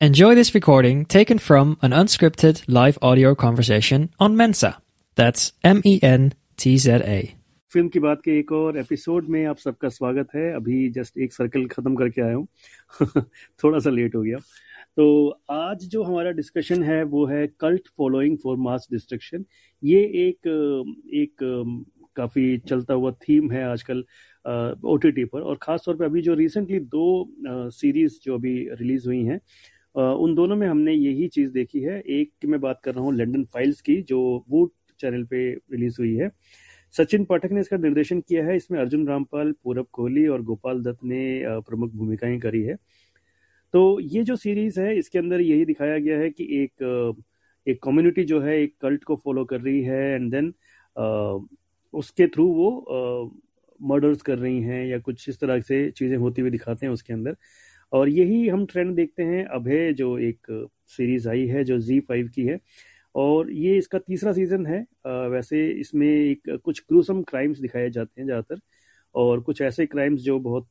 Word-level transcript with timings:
Enjoy 0.00 0.34
this 0.34 0.54
recording 0.54 1.04
taken 1.04 1.38
from 1.38 1.76
an 1.82 1.90
unscripted 1.92 2.62
live 2.66 2.98
audio 3.02 3.34
conversation 3.34 4.08
on 4.18 4.34
Mensa. 4.34 4.78
That's 5.14 5.52
M 5.64 5.82
E 5.84 6.00
N 6.02 6.32
T 6.56 6.78
Z 6.78 6.88
A. 6.88 7.36
Film 7.72 7.88
की 7.88 7.98
बात 7.98 8.22
के 8.24 8.38
एक 8.38 8.52
और 8.52 8.78
episode 8.78 9.28
में 9.28 9.44
आप 9.46 9.58
सबका 9.58 9.88
स्वागत 9.88 10.28
है। 10.34 10.54
अभी 10.54 10.88
जस्ट 10.90 11.18
एक 11.18 11.32
सर्कल 11.32 11.66
खत्म 11.66 11.94
करके 11.94 12.22
आया 12.22 12.34
हूँ। 12.34 12.48
थोड़ा 13.64 13.78
सा 13.78 13.90
लेट 13.90 14.14
हो 14.14 14.22
गया। 14.22 14.38
तो 14.96 15.28
आज 15.50 15.84
जो 15.84 16.02
हमारा 16.02 16.30
डिस्कशन 16.30 16.82
है, 16.82 17.02
वो 17.02 17.26
है 17.26 17.46
cult 17.46 17.88
following 17.98 18.38
for 18.38 18.56
mass 18.56 18.88
destruction 18.92 19.44
ये 19.84 20.00
एक 20.00 20.48
एक, 21.14 21.36
काफ़ी 22.16 22.58
चलता 22.58 22.94
हुआ 22.94 23.10
थीम 23.10 23.52
है 23.52 23.64
आजकल 23.64 24.04
ओ 24.84 24.98
पर। 25.06 25.40
और 25.40 25.58
ख़ास 25.62 25.82
तौर 25.86 25.96
पे 25.96 26.04
अभी 26.04 26.22
जो 26.22 26.34
रिसेंटली 26.34 26.80
दो 26.80 27.34
सीरीज़ 27.70 28.18
जो 28.22 28.34
अभी 28.34 28.68
रिलीज़ 28.72 29.06
हुई 29.06 29.24
हैं 29.24 29.40
उन 29.94 30.34
दोनों 30.34 30.56
में 30.56 30.66
हमने 30.68 30.92
यही 30.92 31.28
चीज़ 31.28 31.52
देखी 31.52 31.80
है। 31.80 31.98
एक 32.00 32.46
मैं 32.46 32.60
बात 32.60 32.80
कर 32.84 32.94
रहा 32.94 33.04
हूँ 33.04 33.14
लंडन 33.14 33.44
फाइल्स 33.44 33.80
की, 33.80 34.00
जो 34.02 34.44
वूट 34.50 34.72
चैनल 35.00 35.24
पे 35.24 35.50
रिलीज़ 35.52 35.96
हुई 36.00 36.14
है। 36.16 36.30
सचिन 36.94 37.24
पाठक 37.24 37.52
ने 37.52 37.60
इसका 37.60 37.76
निर्देशन 37.78 38.20
किया 38.20 38.44
है। 38.46 38.56
इसमें 38.56 38.78
अर्जुन 38.80 39.06
रामपाल, 39.08 39.52
पूरब 39.64 39.86
कोहली 39.92 40.26
और 40.28 40.42
गोपाल 40.42 40.82
दत्त 40.82 41.04
ने 41.04 41.42
प्रमुख 41.62 41.92
भूमिकाएँ 41.94 42.38
करी 42.40 42.62
है। 42.62 42.76
तो 43.74 44.00
ये 44.02 44.22
जो 44.24 44.36
सीरीज़ 44.36 44.80
है, 44.80 44.96
इसके 44.98 45.18
अंदर 45.18 45.40
यही 45.40 45.64
दिखाया 45.64 45.98
गया 45.98 46.18
है 46.18 46.30
कि 46.30 46.48
एक 46.62 47.16
एक 47.66 47.82
कम्युनिटी 47.82 48.24
जो 48.24 48.40
है, 48.40 48.56
एक 48.62 48.74
कल्ट 48.82 49.04
को 49.04 49.16
फॉलो 49.16 49.44
कर 49.44 49.60
रही 49.60 49.82
है 49.82 50.02
एंड 50.14 50.30
देन 50.30 50.52
उसके 51.94 52.26
थ्रू 52.28 52.46
वो 52.54 52.70
मर्डर्स 53.80 54.22
कर 54.22 54.38
रही 54.38 54.60
हैं 54.62 54.84
या 54.86 54.98
कुछ 55.00 55.28
इस 55.28 55.40
तरह 55.40 55.60
से 55.60 55.90
चीज़ें 55.90 56.16
होती 56.16 56.42
हुई 56.42 56.50
दिखाते 56.50 56.86
हैं 56.86 56.92
उसके 56.92 57.12
अंदर। 57.12 57.36
और 57.92 58.08
यही 58.08 58.46
हम 58.48 58.64
ट्रेंड 58.66 58.94
देखते 58.96 59.22
हैं। 59.22 59.44
अभय 59.46 59.92
जो 59.92 60.16
एक 60.20 60.68
सीरीज़ 60.88 61.28
आई 61.28 61.46
है, 61.46 61.64
जो 61.64 61.78
जी 61.80 61.98
फाइव 62.00 62.28
की 62.34 62.44
है। 62.46 62.58
और 63.14 63.50
ये 63.52 63.76
इसका 63.78 63.98
तीसरा 63.98 64.32
सीज़न 64.32 64.66
है। 64.66 64.80
वैसे 65.30 65.66
इसमें 65.70 66.08
एक 66.08 66.58
कुछ 66.64 66.80
क्रूसम 66.80 67.22
क्राइम्स 67.22 67.58
दिखाए 67.60 67.90
जाते 67.90 68.20
हैं 68.20 68.26
ज़्यादातर। 68.26 68.60
और 69.14 69.40
कुछ 69.40 69.62
ऐसे 69.62 69.86
क्राइम्स 69.86 70.20
जो 70.22 70.38
बहुत 70.40 70.68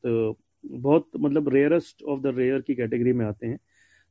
बहुत 0.64 1.10
मतलब 1.20 1.50
रेयरेस्ट 1.50 2.04
ऑफ़ 2.04 2.22
द 2.22 2.34
रेयर 2.38 2.62
की 2.62 2.76
कैटेगरी 2.76 3.14
में 3.14 3.26
आते 3.26 3.48
हैं। 3.48 3.60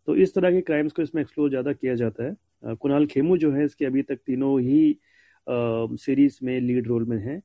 तो 0.08 0.14
इस 0.16 0.34
तरह 0.34 0.50
के 0.52 0.60
क्राइम्स 0.60 0.92
को 0.92 1.02
इसमें 1.02 1.20
एक्सप्लोर 1.22 1.48
ज़्यादा 1.50 1.72
किया 1.72 1.94
जाता 1.94 2.24
है। 2.24 2.74
कुणाल 2.76 3.06
खेमू 3.06 3.36
जो 3.36 3.50
है, 3.52 3.64
इसके 3.64 3.84
अभी 3.86 4.02
तक 4.02 4.18
तीनों 4.26 4.60
ही 4.60 4.98
सीरीज़ 5.46 6.38
में 6.42 6.60
लीड 6.60 6.86
रोल 6.88 7.04
में 7.04 7.18
हैं। 7.22 7.40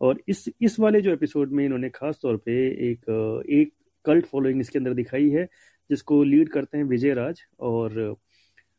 और 0.00 0.20
इस 0.28 0.44
इस 0.62 0.78
वाले 0.80 1.00
जो 1.00 1.12
एपिसोड 1.12 1.52
में 1.52 1.64
इन्होंने 1.64 1.88
खास 1.90 2.18
तौर 2.22 2.36
पे 2.36 2.52
एक 2.90 3.44
एक 3.50 3.72
कल्ट 4.04 4.26
फॉलोइंग 4.26 4.60
इसके 4.60 4.78
अंदर 4.78 4.94
दिखाई 4.94 5.28
है, 5.30 5.48
जिसको 5.90 6.22
लीड 6.24 6.48
करते 6.48 6.78
हैं 6.78 6.84
विजय 6.84 7.14
राज 7.14 7.40
और 7.60 8.16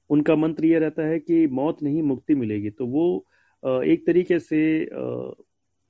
उनका 0.10 0.36
मंत्र 0.36 0.66
ये 0.66 0.80
रहता 0.80 1.04
है 1.04 1.20
कि 1.20 1.46
मौत 1.50 1.84
नहीं, 1.84 2.02
मुक्ति 2.04 2.36
मिलेगी। 2.36 2.70
तो 2.70 2.86
वो 2.88 3.26
एक 3.84 4.06
तरीके 4.08 4.40
से 4.40 4.60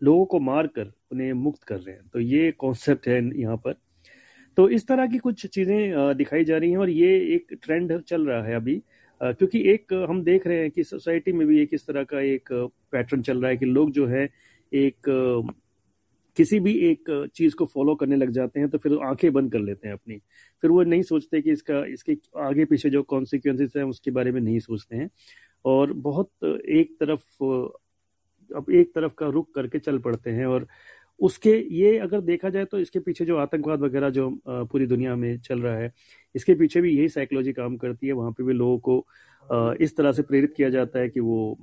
लोगों 0.01 0.25
को 0.25 0.39
मार 0.41 0.67
कर 0.67 0.91
उन्हें 1.11 1.31
मुक्त 1.33 1.63
कर 1.63 1.77
रहे 1.77 1.95
हैं। 1.95 2.07
तो 2.13 2.19
ये 2.19 2.51
कॉन्सेप्ट 2.51 3.07
है 3.07 3.21
यहाँ 3.39 3.57
पर। 3.57 3.75
तो 4.57 4.67
इस 4.69 4.87
तरह 4.87 5.07
की 5.07 5.17
कुछ 5.17 5.45
चीज़ें 5.45 6.17
दिखाई 6.17 6.43
जा 6.43 6.57
रही 6.57 6.71
हैं 6.71 6.77
और 6.77 6.89
ये 6.89 7.15
एक 7.35 7.57
ट्रेंड 7.63 7.99
चल 8.01 8.25
रहा 8.27 8.43
है 8.43 8.55
अभी। 8.55 8.81
क्योंकि 9.21 9.61
एक 9.71 9.93
हम 10.09 10.23
देख 10.23 10.47
रहे 10.47 10.57
हैं 10.59 10.71
कि 10.71 10.83
सोसाइटी 10.83 11.31
में 11.31 11.45
भी 11.47 11.61
एक 11.61 11.73
इस 11.73 11.85
तरह 11.87 12.03
का 12.03 12.19
एक 12.23 12.49
पैटर्न 12.91 13.21
चल 13.21 13.41
रहा 13.41 13.49
है 13.51 13.57
कि 13.57 13.65
लोग 13.65 13.91
जो 13.91 14.07
है, 14.07 14.29
एक 14.71 15.09
किसी 16.37 16.59
भी 16.59 16.73
एक 16.89 17.09
चीज़ 17.35 17.55
को 17.55 17.65
फॉलो 17.65 17.95
करने 17.95 18.15
लग 18.15 18.31
जाते 18.31 18.59
हैं 18.59 18.69
तो 18.69 18.77
फिर 18.77 18.97
आँखें 19.05 19.31
बंद 19.33 19.51
कर 19.51 19.59
लेते 19.59 19.87
हैं 19.87 19.93
अपनी। 19.95 20.17
फिर 20.63 20.71
वो 20.71 20.83
नहीं 20.83 21.01
सोचते 21.03 21.41
कि 21.41 21.51
इसका, 21.51 21.83
इसके 21.85 22.17
आगे 22.39 22.65
पीछे 22.65 22.89
जो 22.89 23.03
कॉन्सिक्वेंसेस 23.05 23.73
हैं, 23.77 23.83
उसके 23.83 24.11
बारे 24.11 24.31
में 24.31 24.41
नहीं 24.41 24.59
सोचते 24.59 24.95
हैं। 24.95 25.09
और 25.65 25.93
बहुत 25.93 26.29
एक 26.43 26.95
तरफ़, 26.99 27.43
अब 28.51 28.65
एक 28.71 28.93
तरफ़ 28.95 29.13
का 29.17 29.27
रुख 29.29 29.53
करके 29.55 29.79
चल 29.79 29.97
पड़ते 29.99 30.29
हैं 30.31 30.45
और 30.45 30.67
उसके, 31.19 31.51
ये 31.71 31.97
अगर 31.99 32.21
देखा 32.21 32.49
जाए 32.49 32.65
तो 32.65 32.79
इसके 32.79 32.99
पीछे 32.99 33.25
जो 33.25 33.37
आतंकवाद 33.37 33.81
वगैरह 33.81 34.09
जो 34.09 34.29
पूरी 34.47 34.85
दुनिया 34.87 35.15
में 35.15 35.37
चल 35.39 35.61
रहा 35.61 35.75
है, 35.77 35.91
इसके 36.35 36.55
पीछे 36.55 36.81
भी 36.81 36.97
यही 36.97 37.09
साइकोलॉजी 37.09 37.53
काम 37.53 37.77
करती 37.77 38.07
है। 38.07 38.13
वहाँ 38.13 38.31
पे 38.31 38.43
भी 38.43 38.53
लोगों 38.53 38.77
को 38.79 39.75
इस 39.81 39.95
तरह 39.97 40.11
से 40.11 40.21
प्रेरित 40.23 40.53
किया 40.57 40.69
जाता 40.69 40.99
है 40.99 41.09
कि 41.09 41.19
वो 41.19 41.57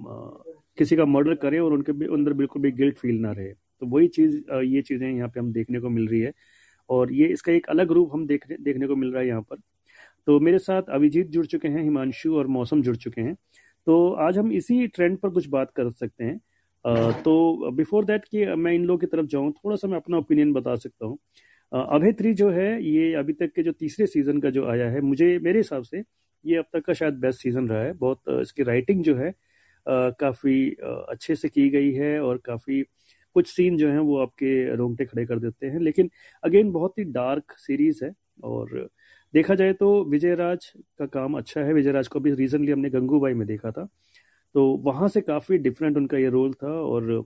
किसी 0.79 0.97
का 0.97 1.05
मर्डर 1.07 1.35
करें 1.37 1.59
और 1.61 1.73
उनके 1.73 1.93
अंदर 2.15 2.33
बिल्कुल 2.33 2.63
भी 2.63 2.73
गिल्ट 2.73 2.99
फील 2.99 3.21
ना 3.21 3.33
रहे। 3.33 3.53
तो 3.83 3.87
वही 3.89 4.09
चीज़ 4.09 4.37
ये 4.65 4.81
चीज़ें 4.83 5.09
यहाँ 5.09 5.29
पे 5.29 5.41
हम 5.41 5.53
देखने 5.53 5.81
को 5.81 5.89
मिल 5.91 6.07
रही 6.09 6.21
है। 6.21 6.33
और 6.91 7.13
ये 7.13 7.27
इसका 7.29 7.53
एक 7.53 7.67
अलग 7.71 7.93
रूप 7.93 8.11
हम 8.13 8.27
देखने 8.27 8.57
देखने 8.61 8.87
को 8.87 8.97
मिल 8.97 9.13
रहा 9.13 9.21
है 9.23 9.29
यहाँ 9.29 9.43
पर। 9.43 9.57
तो 10.27 10.39
मेरे 10.41 10.59
साथ 10.61 10.91
अभिजीत 10.91 11.29
जुड़ 11.29 11.45
चुके 11.47 11.69
हैं, 11.69 11.83
हिमांशु 11.83 12.37
और 12.37 12.47
मौसम 12.49 12.83
जुड़ 12.83 12.97
चुके 12.97 13.21
हैं। 13.21 13.35
तो 13.87 14.09
आज 14.21 14.39
हम 14.39 14.53
इसी 14.53 14.87
ट्रेंड 14.89 15.19
पर 15.19 15.31
कुछ 15.31 15.49
बात 15.49 15.71
कर 15.77 15.91
सकते 15.93 16.25
हैं। 16.25 16.39
तो 17.25 17.71
बिफोर 17.73 18.05
दैट 18.05 18.25
कि 18.25 18.45
मैं 18.57 18.73
इन 18.73 18.85
लोगों 18.85 18.99
की 18.99 19.07
तरफ़ 19.07 19.27
जाऊँ, 19.27 19.53
थोड़ा 19.55 19.77
सा 19.77 19.89
मैं 19.89 19.97
अपना 19.97 20.19
ओपिनियन 20.19 20.53
बता 20.53 20.77
सकता 20.77 21.07
हूँ। 21.07 21.19
थ्री 22.13 22.33
जो 22.35 22.51
है, 22.51 22.83
ये 22.85 23.13
अभी 23.15 23.33
तक 23.33 23.53
के 23.57 23.63
जो 23.63 23.73
तीसरे 23.75 24.07
सीज़न 24.07 24.41
का 24.41 24.51
जो 24.51 24.67
आया 24.67 24.89
है, 24.91 25.01
मुझे, 25.03 25.39
मेरे 25.39 25.59
हिसाब 25.59 25.83
से 25.85 26.03
ये 26.45 26.57
अब 26.57 26.65
तक 26.73 26.85
का 26.85 26.93
शायद 26.93 27.15
बेस्ट 27.17 27.43
सीज़न 27.43 27.69
रहा 27.69 27.83
है। 27.83 27.93
बहुत 27.95 28.23
इसकी 28.41 28.63
राइटिंग 28.63 29.03
जो 29.05 29.17
है 29.17 29.33
काफ़ी 29.87 30.71
अच्छे 30.81 31.35
से 31.35 31.49
की 31.49 31.69
गई 31.71 31.93
है 31.93 32.19
और 32.23 32.37
काफ़ी 32.45 32.83
कुछ 33.35 33.49
सीन 33.49 33.77
जो 33.79 33.91
हैं 33.91 33.99
वो 34.01 34.19
आपके 34.19 34.75
रोंगटे 34.77 35.05
खड़े 35.05 35.25
कर 35.27 35.39
देते 35.39 35.67
हैं। 35.67 35.81
लेकिन 35.81 36.11
अगेन 36.45 36.73
बहुत 36.73 36.99
ही 36.99 37.05
डार्क 37.13 37.53
सीरीज़ 37.59 38.05
है 38.05 38.13
और 38.45 38.89
देखा 39.35 39.55
जाए 39.55 39.73
तो 39.73 40.05
विजय 40.05 40.35
राज 40.35 40.73
का 40.99 41.07
काम 41.07 41.35
अच्छा 41.39 41.61
है। 41.61 41.73
विजय 41.75 41.93
राज 41.93 42.09
को 42.09 42.21
भी 42.21 42.33
रिसेंटली 42.35 42.73
हमने 42.73 42.91
गंगूबाई 42.91 43.35
में 43.35 43.47
देखा 43.47 43.71
था। 43.71 43.89
तो 44.55 44.67
वहाँ 44.85 45.09
से 45.09 45.21
काफ़ी 45.21 45.59
डिफरेंट 45.59 45.97
उनका 45.97 46.19
ये 46.19 46.29
रोल 46.31 46.53
था 46.55 46.73
और 46.83 47.25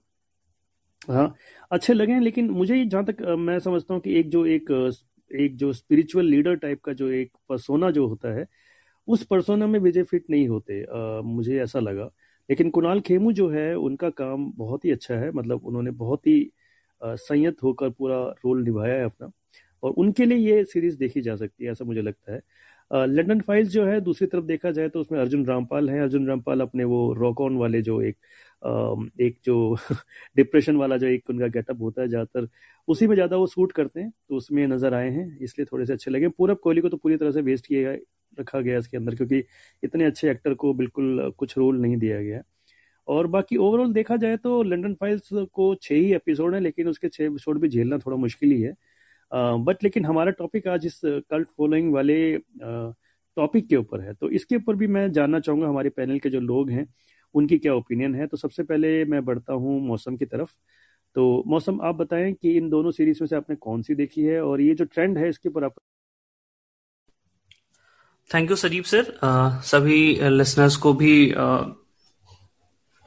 हाँ 1.09 1.34
अच्छे 1.72 1.94
लगे 1.94 2.12
हैं। 2.12 2.21
लेकिन 2.21 2.50
मुझे 2.50 2.84
जहाँ 2.84 3.05
तक 3.05 3.23
मैं 3.38 3.59
समझता 3.61 3.94
हूँ 3.94 4.03
कि 4.03 4.19
एक 4.21 4.28
जो 4.31 4.44
एक 4.47 4.71
एक 5.31 5.56
जो 5.56 5.73
स्पिरिचुअल 5.73 6.27
लीडर 6.27 6.55
टाइप 6.56 6.81
का 6.84 6.93
जो 6.93 7.09
एक 7.11 7.31
परसोना 7.49 7.91
जो 7.91 8.06
होता 8.09 8.34
है 8.38 8.47
उस 9.09 9.25
परसोना 9.27 9.67
में 9.67 9.78
विजय 9.81 10.03
फिट 10.05 10.25
नहीं 10.31 10.49
होते। 10.49 10.83
आ, 10.84 11.21
मुझे 11.23 11.61
ऐसा 11.62 11.81
लगा। 11.81 12.11
लेकिन 12.49 12.71
कुणाल 12.71 13.01
खेमू 13.03 13.33
जो 13.34 13.49
है, 13.51 13.75
उनका 13.77 14.11
काम 14.12 14.51
बहुत 14.57 14.84
ही 14.84 14.91
अच्छा 14.93 15.15
है। 15.17 15.31
मतलब 15.33 15.65
उन्होंने 15.67 15.91
बहुत 15.97 16.27
ही 16.27 16.51
संयत 17.01 17.62
होकर 17.62 17.91
पूरा 17.93 18.19
रोल 18.45 18.62
निभाया 18.65 18.95
है 18.95 19.05
अपना। 19.05 19.31
और 19.83 19.93
उनके 19.95 20.25
लिए 20.27 20.39
ये 20.51 20.65
सीरीज़ 20.67 20.99
देखी 20.99 21.21
जा 21.23 21.37
सकती 21.37 21.65
है, 21.65 21.71
ऐसा 21.73 21.85
मुझे 21.85 22.03
लगता 22.03 22.33
है। 22.35 22.41
लंडन 22.91 23.41
फाइल्स 23.43 23.69
जो 23.71 23.85
है, 23.87 24.01
दूसरी 24.03 24.27
तरफ़ 24.29 24.45
देखा 24.47 24.71
जाए 24.73 24.89
तो 24.89 25.01
उसमें 25.01 25.19
अर्जुन 25.21 25.45
रामपाल 25.47 25.91
है। 25.91 26.01
अर्जुन 26.03 26.27
रामपाल 26.29 26.61
अपने 26.61 26.85
वो 26.87 27.12
रॉक 27.15 27.41
ऑन 27.43 27.56
वाले 27.59 27.83
जो 27.83 28.01
एक 28.03 28.17
एक 29.21 29.39
जो 29.45 29.56
डिप्रेशन 30.37 30.77
वाला 30.77 30.97
जो 30.97 31.06
एक 31.09 31.31
उनका 31.31 31.47
गेटअप 31.49 31.81
होता 31.83 32.03
है 32.03 32.09
ज़्यादातर, 32.09 32.49
उसी 32.89 33.06
में 33.06 33.15
ज़्यादा 33.15 33.37
वो 33.37 33.47
सूट 33.49 33.73
करते 33.73 34.01
हैं 34.01 34.11
तो 34.29 34.37
उसमें 34.37 34.67
नज़र 34.69 34.95
आए 34.95 35.11
हैं, 35.11 35.39
इसलिए 35.41 35.67
थोड़े 35.73 35.87
से 35.87 35.93
अच्छे 35.93 36.11
लगे। 36.11 36.29
पूरब 36.31 36.59
कोहली 36.62 36.81
को 36.81 36.89
तो 36.89 36.97
पूरी 36.99 37.17
तरह 37.17 37.31
से 37.33 37.41
वेस्ट 37.43 37.67
किया 37.67 37.91
रखा 38.41 38.60
गया 38.60 38.78
इसके 38.78 38.97
अंदर, 38.97 39.14
क्योंकि 39.14 39.42
इतने 39.82 40.04
अच्छे 40.04 40.31
एक्टर 40.31 40.54
को 40.54 40.72
बिल्कुल 40.75 41.32
कुछ 41.38 41.56
रोल 41.59 41.81
नहीं 41.81 41.97
दिया 41.97 42.20
गया 42.22 42.42
और 43.09 43.26
बाकी 43.28 43.56
ओवरऑल 43.59 43.92
देखा 43.92 44.16
जाए 44.16 44.37
तो 44.38 44.62
लंडन 44.62 44.94
फाइल्स 44.94 45.28
को 45.32 45.75
छः 45.76 45.94
ही 45.94 46.12
एपिसोड 46.14 46.54
है, 46.54 46.60
लेकिन 46.60 46.88
उसके 46.88 47.09
छः 47.09 47.25
एपिसोड 47.25 47.60
भी 47.60 47.69
झेलना 47.69 47.98
थोड़ा 47.98 48.16
मुश्किल 48.19 48.53
ही 48.53 48.60
है। 48.62 48.75
बट 49.32 49.84
लेकिन 49.84 50.04
हमारा 50.04 50.31
टॉपिक 50.32 50.66
आज 50.69 50.87
इस 50.87 51.00
कल्ट 51.04 51.48
फॉलोइंग 51.48 51.92
वाले 51.94 52.16
टॉपिक 53.37 53.69
के 53.69 53.76
ऊपर 53.76 54.00
है। 54.00 54.14
तो 54.14 54.31
इसके 54.31 54.56
ऊपर 54.56 54.76
भी 54.76 54.87
मैं 54.88 55.10
जानना 55.12 55.41
चाहूँगा 55.41 55.69
हमारे 55.69 55.91
पैनल 55.91 56.19
के 56.19 56.31
जो 56.31 56.41
लोग 56.41 56.70
हैं, 56.70 56.87
उनकी 57.34 57.58
क्या 57.58 57.75
ओपिनियन 57.75 58.14
है? 58.14 58.26
तो 58.26 58.37
सबसे 58.37 58.62
पहले 58.62 59.04
मैं 59.04 59.25
बढ़ता 59.25 59.53
हूँ 59.54 59.81
मौसम 59.87 60.16
की 60.16 60.25
तरफ़। 60.26 60.53
तो 61.16 61.43
मौसम, 61.47 61.81
आप 61.82 61.94
बताएँ 61.94 62.32
कि 62.34 62.56
इन 62.56 62.69
दोनों 62.70 62.91
सीरीज़ 62.91 63.19
में 63.22 63.26
से 63.28 63.37
आपने 63.37 63.56
कौन 63.56 63.82
सी 63.82 63.94
देखी 63.94 64.22
है? 64.22 64.41
और 64.43 64.60
ये 64.60 64.75
जो 64.75 64.84
ट्रेंड 64.87 65.19
है, 65.19 65.28
इसके 65.28 65.48
ऊपर 65.48 65.64
आप 65.64 65.75
थैंक 68.31 68.50
यू 68.50 68.56
सदीप 68.56 68.84
सर 68.84 69.12
सभी 69.64 69.99
लिसनर्स 70.31 70.76
को 70.76 70.93
भी 70.94 71.12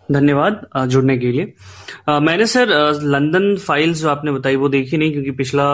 धन्यवाद 0.09 0.61
जुड़ने 0.87 1.17
के 1.17 1.31
लिए। 1.31 1.53
Uh, 2.09 2.21
मैंने 2.21 2.45
सर 2.45 2.67
लंदन 3.03 3.55
फाइल्स 3.57 4.01
जो 4.01 4.09
आपने 4.09 4.31
बताई 4.31 4.55
वो 4.55 4.69
देखी 4.69 4.97
नहीं 4.97 5.11
क्योंकि 5.11 5.31
पिछला 5.31 5.65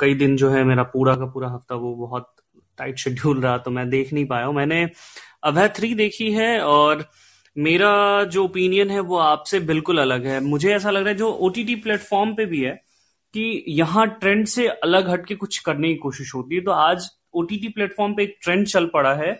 कई 0.00 0.14
दिन 0.14 0.36
जो 0.36 0.50
है 0.50 0.62
मेरा 0.64 0.82
पूरा 0.82 1.14
का 1.16 1.26
पूरा 1.26 1.48
हफ़्ता 1.48 1.74
वो 1.74 1.94
बहुत 1.96 2.30
टाइट 2.78 2.98
शेड्यूल 2.98 3.40
रहा 3.40 3.56
तो 3.58 3.70
मैं 3.70 3.88
देख 3.90 4.12
नहीं 4.12 4.26
पाया 4.26 4.46
हूँ। 4.46 4.54
मैंने 4.54 4.88
अभय 5.44 5.68
थ्री 5.76 5.94
देखी 5.94 6.30
है 6.32 6.58
और 6.62 7.04
मेरा 7.56 7.92
जो 8.24 8.44
ओपिनियन 8.44 8.90
है 8.90 9.00
वो 9.00 9.16
आपसे 9.18 9.60
बिल्कुल 9.62 9.98
अलग 9.98 10.26
है। 10.26 10.40
मुझे 10.40 10.74
ऐसा 10.74 10.90
लग 10.90 11.02
रहा 11.02 11.08
है 11.08 11.16
जो 11.16 11.30
ओ 11.30 11.48
टी 11.48 11.74
प्लेटफॉर्म 11.74 12.34
पे 12.34 12.46
भी 12.46 12.60
है 12.60 12.72
कि 13.34 13.64
यहाँ 13.68 14.06
ट्रेंड 14.10 14.46
से 14.46 14.66
अलग 14.68 15.08
हटके 15.10 15.34
कुछ 15.34 15.58
करने 15.58 15.88
की 15.88 15.94
कोशिश 15.98 16.34
होती 16.34 16.54
है। 16.54 16.60
तो 16.60 16.70
आज 16.70 17.08
ओटीटी 17.34 17.68
प्लेटफॉर्म 17.68 18.14
पे 18.14 18.22
एक 18.22 18.36
ट्रेंड 18.42 18.66
चल 18.66 18.86
पड़ा 18.86 19.14
है। 19.14 19.32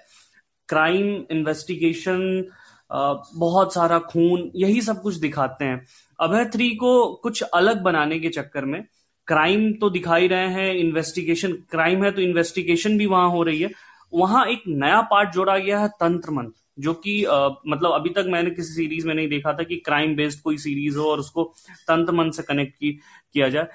क्राइम 0.69 1.07
इन्वेस्टिगेशन 1.31 2.45
बहुत 2.91 3.75
सारा 3.75 3.99
खून 4.01 4.51
यही 4.57 4.81
सब 4.81 5.01
कुछ 5.03 5.15
दिखाते 5.17 5.65
हैं। 5.65 5.85
अभय 6.19 6.45
थ्री 6.45 6.69
को 6.77 7.15
कुछ 7.15 7.43
अलग 7.45 7.81
बनाने 7.83 8.19
के 8.21 8.29
चक्कर 8.31 8.65
में 8.65 8.83
क्राइम 9.29 9.73
तो 9.73 9.91
दिखा 9.91 10.17
ही 10.17 10.27
रहे 10.29 10.49
हैं 10.51 10.75
इन्वेस्टिगेशन 10.75 11.53
क्राइम 11.71 12.05
है 12.05 12.11
तो 12.11 12.23
इन्वेस्टिगेशन 12.23 12.99
भी 12.99 13.07
वहाँ 13.07 13.31
हो 13.31 13.43
रही 13.43 13.61
है। 13.61 13.71
वहाँ 14.13 14.45
एक 14.47 14.63
नया 14.69 15.01
पार्ट 15.11 15.33
जोड़ा 15.35 15.57
गया 15.59 15.79
है 15.81 15.89
तंत्र 15.91 16.31
मंत्र 16.31 16.63
जो 16.79 16.93
कि 16.97 17.21
मतलब 17.69 17.93
अभी 17.93 18.11
तक 18.11 18.27
मैंने 18.29 18.51
किसी 18.51 18.73
सीरीज़ 18.75 19.07
में 19.07 19.15
नहीं 19.15 19.29
देखा 19.29 19.53
था 19.53 19.63
कि 19.63 19.77
क्राइम 19.77 20.15
बेस्ड 20.17 20.41
कोई 20.43 20.59
सीरीज़ 20.59 20.97
हो 20.99 21.11
और 21.11 21.19
उसको 21.19 21.45
तंत्र 21.89 22.13
मंत्र 22.13 22.33
से 22.33 22.43
कनेक्ट 22.43 22.75
की, 22.75 22.91
किया 23.35 23.49
जाए। 23.49 23.69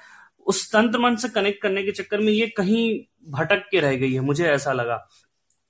उस 0.50 0.70
तंत्र 0.72 1.00
मन 1.00 1.16
से 1.16 1.30
कनेक्ट 1.30 1.62
करने 1.62 1.84
के 1.84 1.92
चक्कर 1.94 2.20
में 2.20 2.32
ये 2.34 2.48
कहीं 2.58 2.84
भटक 3.32 3.68
के 3.72 3.80
रह 3.80 3.96
गई 3.96 4.14
है, 4.14 4.20
मुझे 4.22 4.46
ऐसा 4.46 4.74
लगा। 4.74 5.06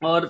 और 0.02 0.26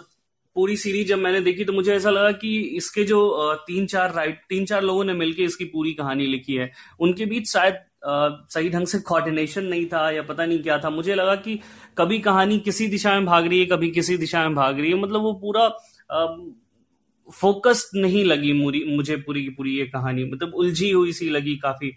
पूरी 0.56 0.76
सीरीज़ 0.78 1.08
जब 1.08 1.18
मैंने 1.18 1.40
देखी 1.42 1.66
तो 1.66 1.74
मुझे 1.74 1.94
ऐसा 1.96 2.10
लगा 2.10 2.32
कि 2.34 2.58
इसके 2.78 3.04
जो 3.04 3.20
तीन 3.68 3.86
चार 3.88 4.14
राइट 4.14 4.40
तीन 4.50 4.66
चार 4.66 4.82
लोगों 4.84 5.04
ने 5.04 5.14
मिलकर 5.16 5.44
इसकी 5.44 5.66
पूरी 5.66 5.94
कहानी 5.94 6.26
लिखी 6.28 6.56
है। 6.56 6.72
उनके 7.00 7.26
बीच 7.26 7.50
शायद 7.50 7.76
सही 8.06 8.70
ढंग 8.70 8.88
से 8.88 9.00
कोऑर्डिनेशन 9.02 9.66
नहीं 9.66 9.86
था 9.88 10.10
या 10.12 10.22
पता 10.24 10.46
नहीं 10.46 10.60
क्या 10.64 10.78
था। 10.80 10.90
मुझे 10.90 11.16
लगा 11.16 11.36
कि 11.38 11.60
कभी 11.98 12.20
कहानी 12.22 12.60
किसी 12.60 12.88
दिशा 12.88 13.14
में 13.14 13.26
भाग 13.26 13.48
रही 13.48 13.60
है, 13.60 13.66
कभी 13.68 13.90
किसी 13.92 14.18
दिशा 14.18 14.44
में 14.44 14.56
भाग 14.56 14.80
रही 14.80 14.92
है। 14.92 14.98
मतलब 14.98 15.22
वो 15.22 15.34
पूरा 15.44 15.68
फोकस 17.34 17.90
नहीं 17.96 18.24
लगी 18.26 18.54
मुझे 18.54 19.16
पूरी 19.18 19.44
की 19.44 19.50
पूरी 19.52 19.78
ये 19.78 19.86
कहानी। 19.88 20.24
मतलब 20.26 20.54
उलझी 20.56 20.92
हुई 20.92 21.12
सी 21.14 21.30
लगी 21.30 21.56
काफ़ी। 21.58 21.92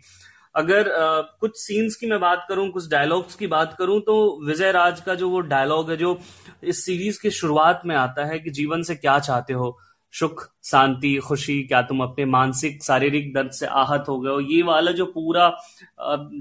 अगर 0.54 0.90
आ, 0.92 1.20
कुछ 1.40 1.56
सीन्स 1.56 1.94
की 1.96 2.06
मैं 2.06 2.20
बात 2.20 2.44
करूँ 2.48 2.68
कुछ 2.70 2.88
डायलॉग्स 2.90 3.34
की 3.34 3.46
बात 3.46 3.74
करूँ 3.78 4.00
तो 4.00 4.16
विजय 4.46 4.72
राज 4.72 5.00
का 5.00 5.14
जो 5.14 5.28
वो 5.30 5.40
डायलॉग 5.40 5.90
है 5.90 5.96
जो 5.96 6.18
इस 6.64 6.84
सीरीज़ 6.84 7.20
की 7.22 7.30
शुरुआत 7.30 7.82
में 7.86 7.94
आता 7.96 8.24
है 8.24 8.38
कि 8.38 8.50
जीवन 8.50 8.82
से 8.82 8.94
क्या 8.94 9.18
चाहते 9.18 9.52
हो? 9.52 9.78
सुख 10.14 10.42
शांति 10.64 11.14
खुशी 11.16 11.62
क्या 11.62 11.80
तुम 11.82 12.00
अपने 12.02 12.24
मानसिक 12.24 12.82
शारीरिक 12.84 13.32
दर्द 13.34 13.50
से 13.50 13.66
आहत 13.66 14.04
हो 14.08 14.18
गए 14.20 14.30
हो? 14.30 14.40
ये 14.40 14.62
वाला 14.62 14.92
जो 14.92 15.06
पूरा 15.06 15.48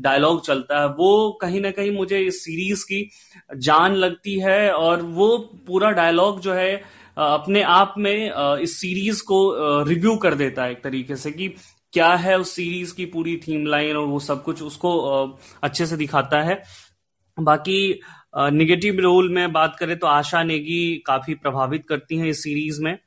डायलॉग 0.02 0.46
चलता 0.46 0.80
है 0.80 0.88
वो 0.88 1.40
कहीं 1.42 1.62
ना 1.62 1.72
कहीं 1.72 1.92
मुझे 1.92 2.20
इस 2.20 2.44
सीरीज़ 2.46 2.84
की 2.84 3.10
जान 3.58 3.96
लगती 3.96 4.38
है 4.40 4.72
और 4.74 5.02
वो 5.02 5.38
पूरा 5.68 5.92
डायलॉग 5.92 6.40
जो 6.42 6.54
है 6.54 6.76
अपने 7.18 7.62
आप 7.62 7.94
में 7.98 8.32
इस 8.62 8.80
सीरीज़ 8.82 9.24
को 9.24 9.40
रिव्यू 9.84 10.16
कर 10.16 10.34
देता 10.34 10.64
है 10.64 10.72
एक 10.72 10.84
तरीके 10.84 11.16
से 11.16 11.32
कि 11.32 11.54
क्या 11.94 12.14
है 12.16 12.38
उस 12.40 12.56
सीरीज़ 12.56 12.94
की 12.96 13.06
पूरी 13.06 13.36
थीम 13.38 13.66
लाइन 13.66 13.98
और 13.98 14.06
वो 14.08 14.20
सब 14.20 14.44
कुछ 14.44 14.62
उसको 14.64 14.98
अच्छे 15.64 15.86
से 15.86 15.98
दिखाता 15.98 16.42
है। 16.42 16.62
बाकी 17.38 18.00
निगेटिव 18.36 19.00
रोल 19.00 19.30
में 19.34 19.52
बात 19.54 19.76
करें 19.80 19.98
तो 20.00 20.08
आशा 20.08 20.44
नेगी 20.44 20.96
काफ़ी 21.06 21.34
प्रभावित 21.36 21.86
करती 21.90 22.18
हैं 22.18 22.28
इस 22.28 22.44
सीरीज़ 22.44 22.82
में। 22.84 22.98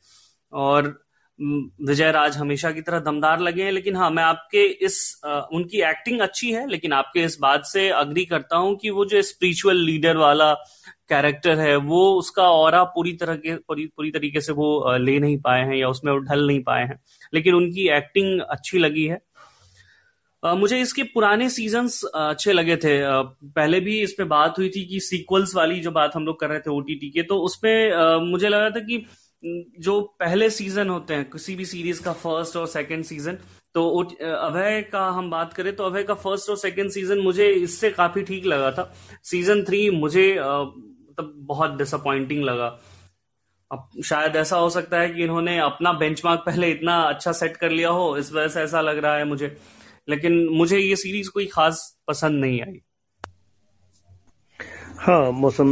और 0.53 1.04
विजय 1.41 2.11
राज 2.13 2.37
हमेशा 2.37 2.71
की 2.71 2.81
तरह 2.81 2.99
दमदार 2.99 3.41
लगे 3.41 3.63
हैं 3.63 3.73
लेकिन 3.73 3.97
हाँ 3.97 4.11
मैं 4.11 4.23
आपके 4.23 4.65
इस 4.65 5.21
उनकी 5.25 5.79
एक्टिंग 5.81 6.21
अच्छी 6.21 6.53
है 6.53 6.71
लेकिन 6.71 6.93
आपके 6.93 7.21
इस 7.23 7.39
बात 7.41 7.65
से 7.65 7.89
अग्री 7.89 8.25
करता 8.25 8.57
हूँ 8.57 8.77
कि 8.77 8.91
वो 8.91 9.05
जो 9.05 9.23
स्पिरिचुअल 9.23 9.77
लीडर 9.77 10.17
वाला 10.17 10.55
कैरेक्टर 11.09 11.59
है 11.59 11.77
वो 11.77 12.15
उसका 12.15 12.43
और 12.43 12.85
पूरी 12.85 13.13
तरह 13.13 13.37
के 13.37 13.57
पूरी 13.57 13.87
पूरी 13.87 14.11
तरीके 14.11 14.41
से 14.41 14.53
वो 14.53 14.97
ले 14.97 15.19
नहीं 15.19 15.39
पाए 15.39 15.63
हैं 15.63 15.75
या 15.75 15.89
उसमें 15.89 16.13
वो 16.13 16.19
ढल 16.19 16.47
नहीं 16.47 16.63
पाए 16.63 16.85
हैं। 16.85 17.01
लेकिन 17.35 17.55
उनकी 17.55 17.89
एक्टिंग 17.89 18.41
अच्छी 18.41 18.79
लगी 18.79 19.05
है। 19.05 19.23
मुझे 20.45 20.81
इसके 20.81 21.03
पुराने 21.03 21.51
सीजन्स 21.51 22.05
अच्छे 22.05 22.53
लगे 22.53 22.77
थे। 22.77 23.01
पहले 23.49 23.81
भी 23.81 24.01
इस 24.01 24.15
पे 24.19 24.25
बात 24.25 24.59
हुई 24.59 24.69
थी 24.69 24.85
कि 24.85 25.01
सीक्वल्स 25.01 25.57
वाली 25.57 25.81
जो 25.81 25.91
बात 25.91 26.13
हम 26.15 26.27
लोग 26.27 26.41
कर 26.41 26.49
रहे 26.49 26.59
थे 26.59 26.71
ओटीटी 26.71 27.11
के 27.11 27.23
तो 27.23 27.49
uh, 27.49 28.23
मुझे 28.23 28.49
लगा 28.49 28.71
था 28.71 28.81
कि 28.81 29.07
जो 29.45 30.01
पहले 30.21 30.49
सीज़न 30.51 30.89
होते 30.89 31.15
हैं, 31.15 31.25
किसी 31.31 31.55
भी 31.57 31.65
सीरीज़ 31.65 32.03
का 32.03 32.13
फ़र्स्ट 32.15 32.57
और 32.57 32.67
सेकंड 32.67 33.05
सीज़न 33.05 33.39
तो 33.75 33.89
अभय 34.25 34.81
का 34.93 35.07
हम 35.09 35.31
बात 35.31 35.53
करें 35.53 35.75
तो 35.77 35.85
अभय 35.85 36.03
का 36.03 36.15
फ़र्स्ट 36.15 36.51
और 36.51 36.57
सेकंड 36.57 36.91
सीज़न 36.91 37.19
मुझे 37.19 37.49
इससे 37.53 37.91
काफ़ी 37.91 38.23
ठीक 38.23 38.47
लगा 38.47 38.71
था। 38.71 38.93
सीज़न 39.25 39.63
थ्री 39.65 39.89
मुझे 39.91 40.31
मतलब 40.35 41.33
बहुत 41.49 41.77
डिसअपॉइंटिंग 41.79 42.43
लगा। 42.45 42.67
अब 43.71 44.03
शायद 44.05 44.37
ऐसा 44.37 44.57
हो 44.57 44.71
सकता 44.71 45.01
है 45.01 45.11
कि 45.11 45.23
इन्होंने 45.25 45.59
अपना 45.59 45.93
बेंचमार्क 45.95 46.43
पहले 46.47 46.71
इतना 46.71 47.01
अच्छा 47.03 47.33
सेट 47.33 47.57
कर 47.57 47.71
लिया 47.71 47.89
हो, 47.91 48.17
इस 48.19 48.33
वजह 48.33 48.49
से 48.49 48.61
ऐसा 48.61 48.81
लग 48.81 48.99
रहा 48.99 49.17
है 49.17 49.25
मुझे। 49.25 49.57
लेकिन 50.09 50.47
मुझे 50.53 50.79
ये 50.79 50.97
सीरीज़ 50.97 51.31
कोई 51.31 51.47
खास 51.47 51.87
पसंद 52.09 52.41
नहीं 52.41 52.61
आई। 52.63 52.81
हाँ 54.99 55.31
मौसम 55.33 55.69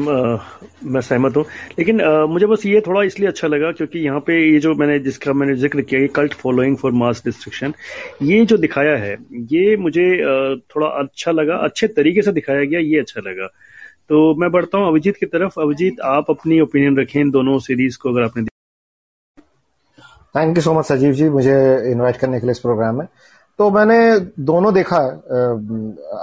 मैं 0.84 1.00
सहमत 1.00 1.36
हूँ। 1.36 1.44
लेकिन 1.78 2.00
आ, 2.00 2.26
मुझे 2.26 2.46
बस 2.46 2.64
ये 2.66 2.80
थोड़ा 2.86 3.02
इसलिए 3.02 3.28
अच्छा 3.28 3.48
लगा 3.48 3.70
क्योंकि 3.72 3.98
यहाँ 3.98 4.20
पे 4.26 4.34
ये 4.52 4.58
जो 4.60 4.74
मैंने 4.74 4.98
जिसका 4.98 5.32
मैंने 5.32 5.54
ज़िक्र 5.56 5.82
किया 5.82 6.00
ये 6.00 6.08
cult 6.16 6.34
following 6.34 6.76
for 6.76 6.92
mass 6.92 7.22
destruction 7.24 7.74
ये 8.22 8.44
जो 8.46 8.56
दिखाया 8.58 8.96
है 8.96 9.16
ये 9.52 9.76
मुझे 9.76 10.06
आ, 10.14 10.54
थोड़ा 10.74 10.86
अच्छा 10.86 11.32
लगा 11.32 11.56
अच्छे 11.64 11.86
तरीके 11.88 12.22
से 12.22 12.32
दिखाया 12.32 12.64
गया 12.64 12.80
ये 12.80 13.00
अच्छा 13.00 13.20
लगा। 13.28 13.46
तो 14.08 14.34
मैं 14.40 14.50
बढ़ता 14.52 14.78
हूँ 14.78 14.88
अभिजीत 14.88 15.16
की 15.16 15.26
तरफ़। 15.26 15.60
अभिजीत 15.60 16.00
आप 16.06 16.30
अपनी 16.30 16.60
ओपिनियन 16.60 16.98
रखें 16.98 17.20
इन 17.20 17.30
दोनों 17.30 17.58
सीरीज़ 17.66 17.98
को 17.98 18.12
अगर 18.12 18.22
आपने 18.22 18.44
थैंक 20.34 20.56
यू 20.56 20.62
सो 20.62 20.72
मच 20.74 20.84
सजीव 20.86 21.12
जी। 21.12 21.28
मुझे 21.30 21.54
इन्वाइट 21.90 22.16
करने 22.16 22.40
के 22.40 22.46
लिए 22.46 22.52
इस 22.52 22.58
प्रोग्राम 22.58 22.98
में। 22.98 23.06
तो 23.58 23.70
मैंने 23.70 24.18
दोनों 24.40 24.74
देखा 24.74 25.00
है। 25.00 25.12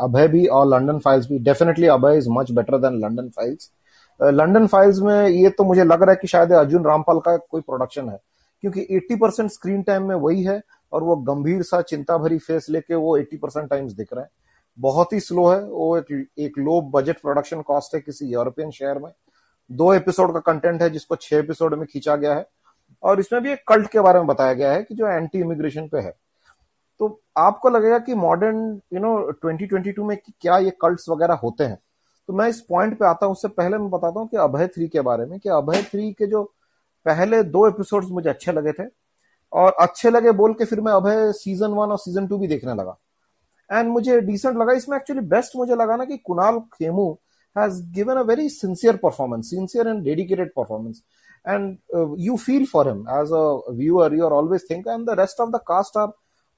अभय 0.04 0.28
भी 0.28 0.46
और 0.46 0.68
लंडन 0.68 1.00
फाइल्स 1.00 1.28
भी। 1.28 1.40
Definitely 1.40 1.88
Abhay 1.88 2.18
is 2.18 2.30
much 2.30 2.52
better 2.52 2.78
than 2.78 3.00
London 3.00 3.30
files 3.30 3.72
London 4.22 4.68
files 4.68 5.00
में 5.00 5.28
ये 5.28 5.50
तो 5.50 5.64
मुझे 5.64 5.84
लग 5.84 6.02
रहा 6.02 6.12
है 6.12 6.16
कि 6.22 6.28
शायद 6.28 6.52
अर्जुन 6.52 6.86
रामपाल 6.86 7.20
का 7.20 7.38
कोई 7.38 7.62
प्रोडक्शन 7.62 8.10
है। 8.10 8.20
क्योंकि 8.62 8.88
80 8.92 9.16
परसेंट 9.16 9.52
स्क्रीन 9.52 9.82
टाइम 9.82 10.08
में 10.08 10.16
वही 10.16 10.44
है 10.44 10.62
और 10.94 11.04
वो 11.04 11.16
गंभीर 11.16 11.62
सा 11.62 11.82
चिंता 11.82 12.18
भरी 12.18 12.38
फेस 12.38 12.68
लेके 12.70 12.96
वो 12.96 13.18
80 13.18 13.38
परसेंट 13.38 13.70
टाइम्स 13.70 13.92
दिख 13.92 14.08
रहे 14.14 14.24
हैं। 14.24 14.32
बहुत 14.80 15.14
ही 15.14 15.20
स्लो 15.20 15.48
है। 15.48 15.64
वो 15.64 15.98
एक, 15.98 16.28
एक 16.40 16.52
लो 16.60 16.82
बजट 16.82 17.22
प्रोडक्शन 17.22 17.62
कॉस्ट 17.62 17.96
है 17.96 18.02
किसी 18.02 18.26
यूरोपियन 18.26 18.72
शहर 18.72 19.00
में। 19.00 19.12
दो 19.72 19.94
एपिसोड 19.94 20.34
का 20.34 20.40
कंटेंट 20.40 20.82
है 20.82 20.90
जिसको 20.90 21.16
छह 21.16 21.38
एपिसोड 21.38 21.74
में 21.74 21.88
खींचा 21.94 22.16
गया 22.16 22.34
है। 22.34 22.48
और 23.04 23.20
इसमें 23.20 23.44
भी 23.44 23.52
एक 23.52 23.60
कल्ट 23.68 23.90
के 23.90 24.00
बारे 24.00 24.20
में 24.20 24.28
बताया 24.28 24.54
गया 24.54 24.72
है 24.72 24.84
कि 24.84 24.96
जो 24.96 25.08
एंटी 25.08 25.40
इमिग्रेशन 25.40 25.88
पे 25.88 26.00
है। 26.00 26.16
तो 27.00 27.20
आपको 27.38 27.70
लगेगा 27.70 28.00
कि 28.00 28.14
मॉडर्न 28.16 28.58
यू 28.94 29.00
नो 29.00 29.16
2022 29.46 30.00
में 30.00 30.18
कि 30.18 30.34
क्या 30.42 30.58
ये 30.58 30.72
कल्ट्स 30.82 31.10
वगैरह 31.10 31.40
होते 31.44 31.64
हैं? 31.64 31.78
तो 32.30 32.34
मैं 32.34 32.48
इस 32.50 32.60
पॉइंट 32.62 32.98
पे 33.00 33.06
आता 33.06 33.26
हूँ, 33.26 33.34
उससे 33.34 33.48
पहले 33.48 33.78
मैं 33.78 33.90
बताता 33.90 34.20
हूँ 34.20 34.28
कि 34.30 34.38
अभय 34.38 34.68
थ्री 34.68 34.88
के 34.88 35.02
बारे 35.02 35.26
में, 35.26 35.40
कि 35.40 35.50
अभय 35.50 35.82
थ्री 35.84 36.12
के 36.14 36.28
जो 36.28 36.44
पहले 37.06 37.42
दो 37.46 37.68
एपिसोड्स 37.68 38.10
मुझे 38.12 38.30
अच्छे 38.30 38.52
लगे 38.52 38.72
थे, 38.72 38.88
और 39.54 39.76
अच्छे 39.82 40.10
लगे 40.10 40.32
बोल 40.34 40.54
के 40.54 40.66
फिर 40.66 40.82
मैं 40.82 40.94
अभय 40.94 41.32
सीज़न 41.34 41.72
वन 41.74 41.92
और 41.92 41.98
सीज़न 42.00 42.28
टू 42.28 42.38
भी 42.38 42.48
देखने 42.48 42.74
लगा। 42.74 42.98
एंड 43.70 43.90
मुझे 43.90 44.20
डिसेंट 44.22 44.58
लगा, 44.58 44.74
इसमें 44.74 44.98
एक्चुअली 44.98 45.22
बेस्ट 45.28 45.56
मुझे 45.56 45.76
लगा 45.76 45.96
ना 45.96 46.06
कि 46.06 46.18
Kunal 46.18 46.60
Khemu 46.74 47.12
has 47.56 47.82
given 47.94 48.18
a 48.18 48.22
very 48.24 48.50
sincere 48.50 48.96
performance 49.04 49.50
sincere 49.50 49.88
and 49.88 50.04
dedicated 50.04 50.52
performance 50.56 51.02
and 51.46 51.78
you 52.20 52.36
feel 52.38 52.66
for 52.66 52.88
him 52.88 53.00
as 53.12 53.32
a 53.34 53.72
viewer 53.76 54.14
you 54.16 54.26
are 54.26 54.32
always 54.32 54.70
think 54.70 54.88
and 54.88 55.06
the 55.06 55.20
rest 55.20 55.42
of 55.42 55.50
the 55.50 55.60
cast 55.68 55.98
are 55.98 56.08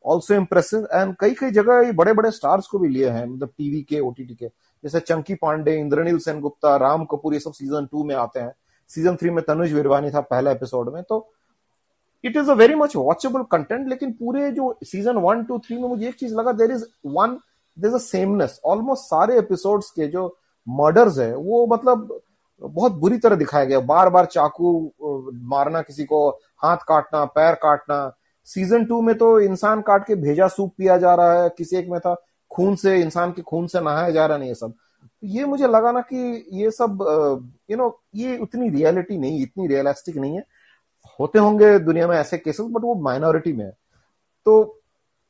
also 0.06 0.34
impressive 0.34 0.88
and 0.94 1.16
कई 1.20 1.34
कई 1.40 1.52
जगह 1.52 1.92
बड़े 1.94 2.14
बड़े 2.14 2.32
stars 2.32 2.68
को 2.68 2.80
भी 2.80 2.88
लिए 2.90 3.10
हैं 3.10 3.26
मतलब 3.26 3.50
टीवी 3.58 3.82
के 3.90 4.00
ओटीटी 4.00 4.36
के। 4.36 4.48
जैसे 4.48 5.00
चंकी 5.00 5.36
पांडे 5.36 5.76
इंद्रनील 5.80 6.18
सेन 6.20 6.40
गुप्ता 6.42 6.76
राम 6.78 7.06
कपूर 7.06 7.34
ये 7.34 7.40
सब 7.40 7.54
सीज़न 7.54 7.86
टू 7.92 8.04
में 8.04 8.16
आते 8.16 8.40
हैं। 8.40 8.54
सीज़न 8.90 9.16
थ्री 9.16 9.30
में 9.30 9.44
तनुज 9.48 9.74
विरवानी 9.74 10.10
था 10.12 10.22
पहला 10.22 10.52
एपिसोड 10.52 10.94
में। 10.94 11.02
तो 11.04 11.28
it 12.24 12.38
is 12.38 12.50
a 12.52 12.54
very 12.54 12.76
much 12.76 12.96
watchable 12.96 13.44
content 13.52 13.88
लेकिन 13.90 14.12
पूरे 14.14 14.50
जो 14.52 14.78
सीज़न 14.84 15.18
वन 15.18 15.44
टू 15.44 15.60
थ्री 15.60 15.78
में 15.78 15.88
मुझे 15.90 16.08
एक 16.08 16.16
चीज़ 16.16 16.36
लगा 16.36 16.52
there 16.54 16.72
is 16.72 16.86
one 17.06 17.38
there 17.78 17.96
is 17.96 18.02
sameness 18.02 18.60
almost 18.66 19.04
सारे 19.04 19.38
एपिसोड्स 19.40 19.90
के 19.92 20.08
जो 20.08 20.28
मर्डर्स 20.68 21.18
है, 21.20 21.36
वो 21.36 21.66
मतलब 21.68 22.20
बहुत 22.62 22.92
बुरी 22.94 23.18
तरह 23.18 23.36
दिखाया 23.36 23.66
गया। 23.66 23.80
बार 23.82 24.10
बार 24.10 24.26
चाकू 24.26 24.92
मारना 25.50 25.82
किसी 25.82 26.04
को, 26.06 26.30
हाथ 26.64 26.78
काटना, 26.88 27.24
पैर 27.26 27.54
काटना 27.56 28.06
सीज़न 28.48 28.86
टू 28.86 29.02
में 29.02 29.14
तो 29.18 29.40
इंसान 29.42 29.82
काट 29.82 30.06
के 30.08 30.16
भेजा, 30.16 30.48
सूप 30.48 30.74
पिया 30.78 30.98
जा 30.98 31.14
रहा 31.16 31.42
है, 31.42 31.50
किसी 31.58 31.78
एक 31.78 31.90
में 31.90 32.00
था, 32.00 32.16
खून 32.52 32.76
से, 32.76 33.00
इंसान 33.02 33.32
के 33.32 33.42
खून 33.42 33.68
से 33.68 33.82
नहाया 33.82 34.10
जा 34.10 34.26
रहा 34.26 34.38
नहीं 34.38 34.50
ये 34.50 34.56
सब। 34.56 34.74
ये 35.24 35.46
मुझे 35.46 35.68
लगा 35.68 35.92
ना 35.92 36.02
कि 36.04 36.46
ये 36.54 36.72
सब 36.72 36.98
यू 37.72 37.78
नो 37.78 38.02
ये 38.16 38.38
उतनी 38.38 38.70
रियलिटी 38.70 39.18
नहीं, 39.18 39.42
इतनी 39.42 39.68
रियलिस्टिक 39.68 40.18
नहीं 40.18 40.36
है। 40.36 40.46
होते 41.20 41.40
होंगे 41.40 41.78
दुनिया 41.80 42.08
में 42.08 42.16
ऐसे 42.18 42.38
केसेस 42.38 42.66
बट 42.70 42.84
वो 42.84 42.96
माइनॉरिटी 43.02 43.54
में 43.54 43.66
है। 43.66 43.72
तो 44.46 44.78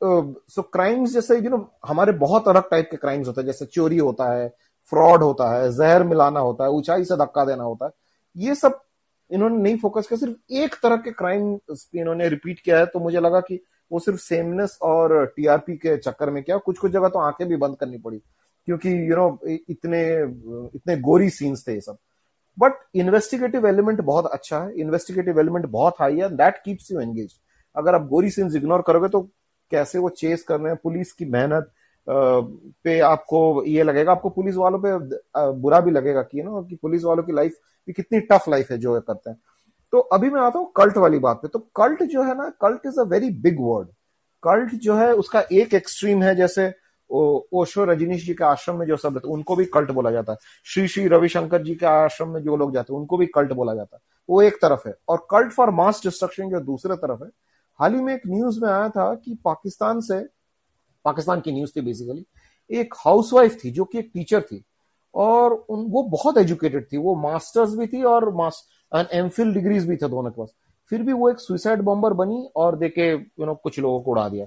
सो 0.00 0.62
क्राइम्स 0.62 1.12
जैसे 1.12 1.38
यू 1.38 1.50
नो 1.50 1.66
हमारे 1.86 2.12
बहुत 2.14 2.48
अलग 2.48 2.68
टाइप 2.70 2.88
के 2.90 2.96
क्राइम्स 2.96 3.26
होते 3.26 3.40
हैं, 3.40 3.46
जैसे 3.46 3.66
चोरी 3.66 3.98
होता 3.98 4.32
है 4.32 4.48
फ्रॉड 4.92 5.22
होता 5.22 5.50
है, 5.50 5.70
जहर 5.72 6.04
मिलाना 6.04 6.40
होता 6.40 6.64
है, 6.64 6.70
ऊंचाई 6.70 7.04
से 7.04 7.16
धक्का 7.16 7.44
देना 7.44 7.64
होता 7.64 7.86
है। 7.86 7.92
ये 8.36 8.54
सब 8.54 8.80
इन्होंने 9.32 9.56
नहीं 9.62 9.76
फोकस 9.78 10.06
किया 10.06 10.18
सिर्फ़ 10.18 10.54
एक 10.54 10.74
तरह 10.82 10.96
के 10.96 11.10
क्राइम 11.12 11.52
इन्होंने 11.94 12.28
रिपीट 12.28 12.60
किया 12.60 12.78
है 12.78 12.86
तो 12.86 13.00
मुझे 13.00 13.20
लगा 13.20 13.40
कि 13.40 13.60
वो 13.90 13.98
सिर्फ़ 13.98 14.20
सेमनेस 14.20 14.78
और 14.82 15.24
टीआरपी 15.36 15.76
के 15.76 15.96
चक्कर 15.96 16.30
में 16.30 16.42
क्या। 16.42 16.56
कुछ 16.56 16.78
कुछ 16.78 16.92
जगह 16.92 17.08
तो 17.08 17.18
आँखें 17.18 17.46
भी 17.48 17.56
बंद 17.56 17.76
करनी 17.80 17.98
पड़ी 17.98 18.18
क्योंकि 18.68 18.88
यू 18.88 19.14
you 19.14 19.16
नो 19.18 19.28
know, 19.28 19.58
इतने 19.70 20.02
इतने 20.76 20.96
गोरी 21.00 21.30
सीन्स 21.30 21.66
थे 21.68 21.74
ये 21.74 21.80
सब। 21.80 21.96
बट 22.58 22.72
इन्वेस्टिगेटिव 22.94 23.66
एलिमेंट 23.66 24.00
बहुत 24.00 24.26
अच्छा 24.26 24.62
है 24.64 24.80
इन्वेस्टिगेटिव 24.80 25.40
एलिमेंट 25.40 25.66
बहुत 25.66 25.94
हाई 26.00 26.18
है 26.18 26.28
दैट 26.36 26.62
कीप्स 26.64 26.90
यू 26.92 27.00
एंगेज 27.00 27.38
अगर 27.76 27.94
आप 27.94 28.06
गोरी 28.08 28.30
सीन्स 28.30 28.54
इग्नोर 28.56 28.82
करोगे 28.86 29.08
तो 29.08 29.20
कैसे 29.72 29.98
वो 29.98 30.08
चेस 30.08 30.42
कर 30.42 30.60
रहे 30.60 30.72
हैं 30.72 30.78
पुलिस 30.82 31.12
की 31.12 31.24
मेहनत 31.24 31.70
पे 32.84 32.98
आपको 33.00 33.64
ये 33.66 33.82
लगेगा 33.82 34.12
आपको 34.12 34.30
पुलिस 34.30 34.56
वालों 34.56 34.78
पे 34.84 34.96
बुरा 35.60 35.80
भी 35.80 35.90
लगेगा 35.90 36.22
कि 36.22 36.42
ना 36.42 36.62
कि 36.62 36.76
पुलिस 36.82 37.04
वालों 37.04 37.22
की 37.22 37.32
लाइफ 37.32 37.56
कि 37.86 37.92
कितनी 37.92 38.20
टफ 38.20 38.44
लाइफ 38.48 38.70
है 38.70 38.78
जो 38.78 39.00
करते 39.00 39.30
हैं। 39.30 39.40
तो 39.92 39.98
अभी 39.98 40.30
मैं 40.30 40.40
आता 40.40 40.58
हूँ 40.58 40.72
कल्ट 40.76 40.96
वाली 40.96 41.18
बात 41.18 41.36
पे। 41.36 41.48
तो 41.48 41.58
कल्ट 41.58 42.02
जो 42.02 42.22
है 42.22 42.36
ना 42.38 42.48
cult 42.50 42.86
is 42.86 43.00
a 43.00 43.02
very 43.02 43.30
big 43.30 43.56
word 43.60 43.88
cult 44.42 44.74
जो 44.74 44.94
है, 44.96 45.12
उसका 45.12 45.42
एक 45.52 45.74
एक्सट्रीम 45.74 46.22
है, 46.22 46.34
जैसे 46.36 46.74
ओशो 47.10 47.84
रजनीश 47.84 48.26
जी 48.26 48.34
के 48.34 48.44
आश्रम 48.44 48.76
में 48.76 48.86
जो 48.86 48.96
सब 48.96 49.14
रहते 49.14 49.28
उनको 49.28 49.56
भी 49.56 49.64
कल्ट 49.64 49.90
बोला 49.90 50.10
जाता 50.10 50.32
है। 50.32 50.38
श्री 50.64 50.88
श्री 50.88 51.06
रविशंकर 51.08 51.62
जी 51.62 51.74
के 51.74 51.86
आश्रम 51.86 52.28
में 52.28 52.42
जो 52.42 52.56
लोग 52.56 52.74
जाते 52.74 52.92
हैं, 52.92 53.00
उनको 53.00 53.16
भी 53.16 53.26
कल्ट 53.26 53.52
बोला 53.52 53.74
जाता 53.74 53.96
है। 53.96 54.00
वो 54.30 54.42
एक 54.42 54.54
तरफ़ 54.54 54.88
है। 54.88 54.94
और 55.08 55.26
कल्ट 55.30 55.52
फॉर 55.52 55.70
मास 55.70 56.00
डिस्ट्रक्शन 56.02 56.50
जो 56.50 56.60
दूसरे 56.60 56.96
तरफ़ 56.96 57.24
है, 57.24 57.30
हाल 57.80 57.94
ही 57.94 58.00
में 58.00 58.14
एक 58.14 58.22
न्यूज़ 58.26 58.64
में 58.64 58.70
आया 58.70 58.88
था 58.88 59.14
कि 59.14 59.38
पाकिस्तान 59.44 60.00
से, 60.00 60.20
पाकिस्तान 61.04 61.40
की 61.40 61.52
न्यूज़ 61.52 61.72
थी 61.76 61.80
बेसिकली 61.80 62.26
एक 62.70 62.94
हाउसवाइफ 63.06 63.58
थी, 63.64 63.70
जो 63.70 63.84
कि 63.84 63.98
एक 63.98 64.10
टीचर 64.14 64.40
थी। 64.42 64.64
और 65.14 65.52
उन, 65.52 65.84
वो 65.90 66.02
बहुत 66.02 66.38
एजुकेटेड 66.38 66.86
थी, 66.92 66.96
वो 66.96 67.14
मास्टर्स 67.22 67.74
भी 67.76 67.86
थी 67.86 68.02
और 68.04 68.24
एम 69.12 69.28
फिल 69.28 69.52
डिग्रीज 69.54 69.88
भी 69.88 69.96
थे 69.96 70.08
दोनों 70.08 70.30
के 70.30 70.40
पास। 70.40 70.54
फिर 70.92 71.02
भी 71.02 71.12
वो 71.12 71.30
एक 71.30 71.38
सुइसाइड 71.40 71.82
बॉम्बर 71.82 72.12
बनी 72.14 72.46
और 72.56 72.76
देखे 72.78 73.10
यू 73.12 73.46
नो 73.46 73.54
कुछ 73.54 73.78
लोगों 73.78 74.00
को 74.00 74.10
उड़ा 74.10 74.28
दिया। 74.28 74.46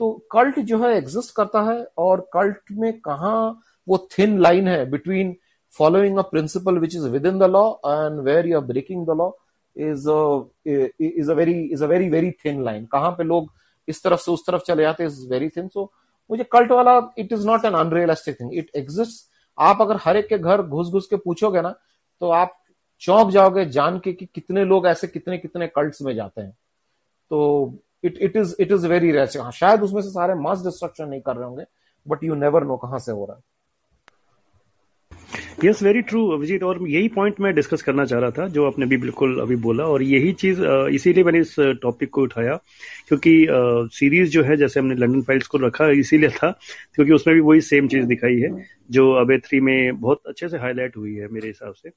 तो 0.00 0.10
कल्ट 0.32 0.58
जो 0.60 0.78
है 0.82 0.94
एग्जिस्ट 0.96 1.34
करता 1.36 1.62
है 1.62 1.84
और 1.98 2.20
कल्ट 2.34 2.70
में 2.72 2.92
कहा 3.00 3.34
वो 3.88 3.98
थिन 4.18 4.38
लाइन 4.40 4.68
है 4.68 4.84
between 4.90 5.34
following 5.74 6.18
a 6.18 6.22
principle 6.30 6.78
which 6.78 6.94
is 6.96 7.06
within 7.26 7.38
the 7.38 7.50
law 7.50 7.68
and 7.86 8.20
where 8.20 8.46
you 8.46 8.56
are 8.56 8.64
breaking 8.66 9.06
the 9.06 9.16
law 9.18 9.30
is 9.76 10.08
is 11.00 11.30
a 11.30 11.34
very 11.34 11.60
is 11.64 11.84
a 11.84 11.86
very 11.86 12.08
very 12.08 12.30
thin 12.44 12.62
line 12.64 12.86
कहाँ 12.92 13.10
पे 13.10 13.24
लोग 13.24 13.52
इस 13.88 14.02
तरफ़ 14.04 14.20
से 14.20 14.30
उस 14.32 14.46
तरफ़ 14.46 14.62
चले 14.66 14.82
जाते 14.82 15.04
इज़ 15.04 15.26
वेरी 15.30 15.48
थिन 15.48 15.68
सो 15.68 15.90
मुझे 16.30 16.44
कल्ट 16.52 16.72
वाला 16.72 16.98
it 17.18 17.32
is 17.32 17.46
not 17.46 17.64
an 17.64 17.74
unrealistic 17.74 18.40
thing 18.40 18.54
it 18.54 18.70
exist 18.76 19.29
आप 19.60 19.80
अगर 19.80 19.98
हर 20.04 20.16
एक 20.16 20.28
के 20.28 20.38
घर 20.38 20.62
घुस 20.62 20.88
घुस 20.88 21.06
के 21.06 21.16
पूछोगे 21.16 21.60
ना 21.60 21.74
तो 22.20 22.30
आप 22.30 22.56
चौंक 23.02 23.30
जाओगे 23.30 23.64
जान 23.66 23.98
के 23.98 24.12
कि 24.12 24.26
कितने 24.26 24.64
लोग 24.64 24.86
ऐसे 24.86 25.06
कितने 25.08 25.38
कितने 25.38 25.66
कल्ट्स 25.66 26.02
में 26.02 26.14
जाते 26.14 26.40
हैं। 26.40 26.56
तो 27.30 27.74
it 28.04 28.18
it 28.18 28.36
is 28.36 28.54
it 28.60 28.72
is 28.72 28.86
very 28.86 29.10
rest 29.12 29.38
शायद 29.50 29.82
उसमें 29.82 30.00
से 30.02 30.10
सारे 30.10 30.34
मास 30.34 30.64
डिस्ट्रक्शन 30.64 31.08
नहीं 31.08 31.20
कर 31.20 31.36
रहे 31.36 31.44
होंगे 31.44 31.64
बट 32.06 32.24
यू 32.24 32.34
नेवर 32.34 32.64
नो 32.64 32.76
कहाँ 32.76 32.98
से 32.98 33.12
हो 33.12 33.24
रहा 33.24 33.36
है। 33.36 33.42
यस 35.64 35.82
वेरी 35.82 36.00
ट्रू 36.02 36.26
अभिजीत 36.30 36.62
और 36.62 36.78
यही 36.88 37.08
पॉइंट 37.08 37.40
मैं 37.40 37.54
डिस्कस 37.54 37.82
करना 37.82 38.04
चाह 38.04 38.20
रहा 38.20 38.30
था, 38.30 38.46
जो 38.48 38.66
आपने 38.66 38.86
भी 38.86 38.96
बिल्कुल 38.96 39.40
अभी 39.40 39.56
बोला। 39.66 39.84
और 39.84 40.02
यही 40.02 40.32
चीज़ 40.32 40.62
इसीलिए 40.94 41.24
मैंने 41.24 41.40
इस 41.40 41.54
टॉपिक 41.82 42.10
को 42.10 42.22
उठाया, 42.22 42.56
क्योंकि 43.08 43.46
सीरीज़ 43.94 44.30
जो 44.30 44.42
है, 44.42 44.56
जैसे 44.56 44.80
हमने 44.80 44.94
लंडन 44.94 45.22
फाइल्स 45.22 45.46
को 45.46 45.58
रखा, 45.58 45.88
इसीलिए 46.00 46.30
था, 46.30 46.50
क्योंकि 46.94 47.12
उसमें 47.12 47.34
भी 47.34 47.40
वही 47.40 47.60
सेम 47.60 47.88
चीज़ 47.88 48.06
दिखाई 48.06 48.36
है, 48.36 48.50
जो 48.90 49.10
अबे 49.14 49.38
थ्री 49.38 49.60
में 49.60 50.00
बहुत 50.00 50.22
अच्छे 50.28 50.48
से 50.48 50.58
हाईलाइट 50.58 50.96
हुई 50.96 51.14
है, 51.14 51.28
मेरे 51.28 51.48
हिसाब 51.48 51.74
से। 51.74 51.90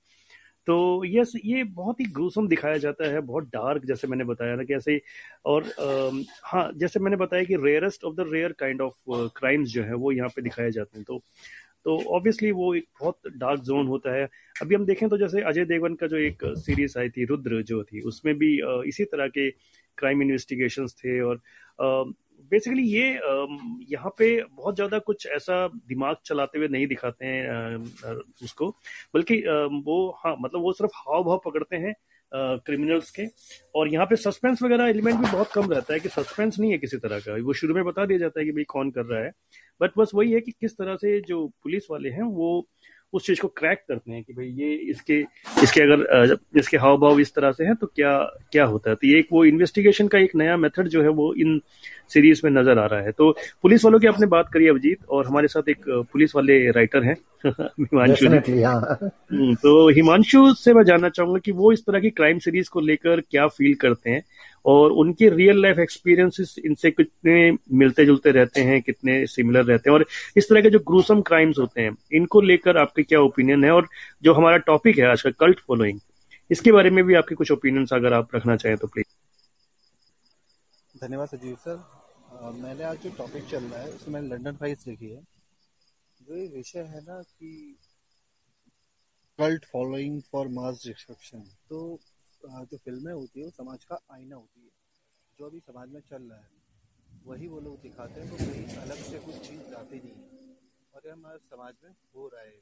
तो 0.68 0.76
यस 1.06 1.32
ये 1.46 1.64
बहुत 1.64 2.00
ही 2.00 2.06
ग्रूसम 2.14 2.48
दिखाया 2.48 2.78
जाता 2.78 3.08
है, 3.12 3.22
बहुत 3.22 3.44
डार्क 3.46 3.86
जैसे 3.86 4.08
मैंने 4.08 4.24
बताया 4.24 4.56
ना 4.56 4.64
कि 4.64 4.74
ऐसे 4.74 5.02
और 5.46 5.64
हाँ 6.44 6.70
जैसे 6.78 7.00
मैंने 7.00 7.18
बताया 7.18 7.44
कि 7.44 7.56
rarest 7.56 8.04
of 8.04 8.16
the 8.16 8.26
rare 8.32 8.52
kind 8.60 8.82
of 8.82 8.94
crimes 9.38 9.70
जो 9.70 9.84
है, 9.84 9.94
वो 9.94 10.12
यहाँ 10.12 10.30
पे 10.36 10.42
दिखाए 10.42 10.72
जाते 10.72 10.98
हैं। 10.98 11.06
तो 11.08 11.22
तो 11.86 11.98
ऑब्वियसली 12.16 12.52
वो 12.52 12.74
एक 12.76 12.86
बहुत 13.00 13.20
डार्क 13.38 13.62
जोन 13.62 13.88
होता 13.88 14.16
है। 14.16 14.28
अभी 14.56 14.76
हम 14.76 14.86
देखें 14.86 15.08
तो 15.10 15.18
जैसे 15.18 15.42
अजय 15.44 15.66
देवगन 15.66 15.96
का 15.96 16.08
जो 16.08 16.18
एक 16.20 16.44
सीरीज़ 16.58 16.98
आई 17.00 17.10
थी, 17.10 17.26
रुद्र 17.26 17.62
जो 17.64 17.84
थी, 17.84 18.02
उसमें 18.02 18.38
भी 18.38 18.58
इसी 18.88 19.06
तरह 19.06 19.28
के 19.30 19.50
क्राइम 19.98 20.22
इन्वेस्टिगेशन 20.22 20.88
थे 21.00 21.20
और 21.22 21.42
बेसिकली 22.52 22.84
ये 22.84 23.10
यहाँ 23.92 24.10
पे 24.18 24.28
बहुत 24.46 24.76
ज़्यादा 24.76 25.00
कुछ 25.02 25.26
ऐसा 25.28 25.68
दिमाग 25.68 26.16
चलाते 26.26 26.58
हुए 26.58 26.68
नहीं 26.68 26.88
दिखाते 26.88 27.26
हैं 27.26 27.76
उसको। 28.44 28.70
बल्कि 29.14 29.38
वो 29.86 29.96
हाँ 30.20 30.36
मतलब 30.42 30.62
वो 30.62 30.74
सिर्फ़ 30.74 30.92
हाव 30.98 31.24
भाव 31.24 31.42
पकड़ते 31.46 31.76
हैं 31.78 31.94
क्रिमिनल्स 32.32 33.10
के। 33.12 33.26
और 33.76 33.88
यहाँ 33.88 34.06
पे 34.06 34.16
सस्पेंस 34.16 34.62
वगैरह 34.64 34.90
एलिमेंट 34.90 35.20
भी 35.20 35.32
बहुत 35.32 35.52
कम 35.54 35.72
रहता 35.72 35.94
है 35.94 36.00
कि 36.00 36.10
सस्पेंस 36.10 36.60
नहीं 36.60 36.72
है 36.72 36.78
किसी 36.78 36.98
तरह 36.98 37.20
का। 37.20 37.36
वो 37.46 37.54
शुरू 37.54 37.76
में 37.76 37.84
बता 37.86 38.06
दिया 38.06 38.20
जाता 38.20 38.40
है 38.40 38.46
कि 38.46 38.52
भाई 38.52 38.64
कौन 38.70 38.92
कर 38.92 39.06
रहा 39.06 39.24
है। 39.24 39.32
बट 39.82 39.92
बस 39.98 40.12
वही 40.16 40.32
है 40.32 40.42
कि 40.42 40.52
किस 40.52 40.74
तरह 40.74 40.96
से 40.96 41.22
जो 41.22 41.48
पुलिस 41.48 41.84
वाले 41.92 42.10
हैं 42.10 42.24
वो 42.24 42.68
उस 43.14 43.26
चीज़ 43.26 43.42
को 43.42 43.48
क्रैक 43.48 43.84
करते 43.88 44.12
हैं 44.12 44.24
कि 44.24 44.34
भाई 44.34 44.48
ये 44.48 44.74
इसके 44.74 45.20
इसके 45.64 45.82
अगर 45.82 46.38
इसके 46.58 46.78
हाव 46.78 46.98
भाव 46.98 47.20
इस 47.20 47.34
तरह 47.36 47.52
से 47.52 47.66
है 47.66 47.76
तो 47.76 47.88
क्या 47.88 48.18
क्या 48.52 48.66
होता 48.66 48.90
है? 48.90 48.96
तो 48.96 49.08
ये 49.08 49.20
एक 49.20 49.28
वो 49.32 49.46
इन्वेस्टिगेशन 49.46 50.08
का 50.08 50.18
एक 50.18 50.36
नया 50.36 50.58
मेथड 50.58 50.88
जो 50.88 51.02
है 51.02 51.10
वो 51.10 51.34
इन 51.34 51.62
सीरीज़ 52.10 52.42
में 52.44 52.52
नज़र 52.52 52.80
आ 52.80 52.86
रहा 52.86 53.02
है। 53.02 53.12
तो 53.12 53.38
पुलिस 53.62 53.86
वालों 53.86 54.00
की 54.00 54.08
आपने 54.08 54.28
बात 54.28 54.50
करी 54.54 54.68
अभिजीत 54.68 55.06
और 55.10 55.28
हमारे 55.28 55.48
साथ 55.48 55.70
एक 55.70 55.86
पुलिस 55.90 56.36
वाले 56.36 56.72
राइटर 56.72 57.04
हैं 57.04 57.16
हिमांशु 57.46 58.30
हाँ। 58.64 58.98
हम्म, 59.34 59.56
तो 59.56 59.90
हिमांशु 59.90 60.54
से 60.54 60.74
मैं 60.74 60.84
जानना 60.84 61.10
चाहूँगा 61.10 61.40
कि 61.40 61.52
वो 61.52 61.72
इस 61.72 61.86
तरह 61.86 62.00
की 62.00 62.10
क्राइम 62.10 62.40
सीरीज़ 62.40 62.70
को 62.70 62.80
लेकर 62.80 63.22
क्या 63.22 63.48
फील 63.48 63.76
करते 63.76 64.10
हैं? 64.10 64.24
और 64.66 64.92
उनके 64.94 65.30
रियल 65.30 65.62
लाइफ 65.62 65.80
एक्सपीरियंसेस 65.80 66.56
इनसे 66.66 66.92
कितने 66.92 67.52
मिलते 67.74 68.06
जुलते 68.06 68.32
रहते 68.32 68.62
हैं, 68.62 68.82
कितने 68.82 69.26
सिमिलर 69.28 69.66
रहते 69.66 69.90
हैं 69.90 69.94
और 69.94 70.06
इस 70.38 70.50
तरह 70.50 70.62
के 70.62 70.70
जो 70.70 70.80
ग्रूसम 70.88 71.22
क्राइम्स 71.22 71.60
होते 71.60 71.82
हैं, 71.82 71.96
इनको 72.14 72.42
लेकर 72.42 72.78
आपके 72.78 73.04
क्या 73.04 73.20
ओपिनियन 73.22 73.64
है? 73.64 73.72
और 73.72 73.88
जो 74.24 74.34
हमारा 74.34 74.58
टॉपिक 74.68 75.00
है 75.00 75.06
आज 75.08 75.22
का 75.22 75.32
कल्ट 75.40 75.60
फॉलोइंग 75.60 76.00
इसके 76.50 76.72
बारे 76.72 76.90
में 76.90 77.04
भी 77.06 77.14
आपके 77.16 77.36
कुछ 77.36 77.52
ओपिनियंस 77.52 77.94
अगर 77.94 78.14
आप 78.14 78.36
रखना 78.36 78.56
चाहें 78.56 78.78
तो 78.78 78.88
प्लीज़ 78.88 79.08
धन्यवाद 80.96 81.28
सजीव 81.28 81.56
सर। 81.56 81.84
मैंने 82.54 82.84
आज 82.84 82.98
जो 83.04 83.10
टॉपिक 83.18 83.44
चल 83.46 83.64
रहा 83.64 83.82
है, 83.82 83.90
उसमें 83.90 84.22
लंडन 84.22 84.56
फाइल्स 84.56 84.88
लिखी 84.88 85.06
है। 85.06 85.22
जो 86.22 86.36
ये 86.36 86.48
विषय 86.48 86.80
है 86.80 87.02
ना 87.02 87.22
कि 87.22 87.78
cult 89.40 89.66
following 89.66 90.22
for 90.32 90.48
mass 90.50 90.84
destruction 90.86 91.40
तो 91.70 92.00
जो 92.44 92.78
फ़िल्में 92.78 93.14
होती 93.14 93.40
है 93.40 93.46
वो 93.46 93.52
समाज 93.52 93.84
का 93.84 94.00
आईना 94.12 94.36
होती 94.36 94.62
है। 94.62 94.70
जो 95.40 95.46
अभी 95.46 95.60
समाज 95.60 95.90
में 95.90 96.02
चल 96.02 96.22
रहा 96.22 96.40
है 96.40 96.52
वही 97.26 97.48
वो 97.48 97.60
लोग 97.60 97.82
दिखाते 97.82 98.22
हैं 98.22 98.30
तो 98.30 98.38
कहीं 98.38 98.78
अलग 98.78 98.96
से 98.96 99.20
कुछ 99.20 99.36
चीज़ 99.48 99.60
जाती 99.60 99.96
नहीं 99.96 100.12
है। 100.12 100.56
और 100.94 101.02
ये 101.06 101.12
हमारे 101.12 101.38
समाज 101.38 101.74
में 101.84 101.92
हो 102.16 102.28
रहा 102.28 102.42
है। 102.42 102.60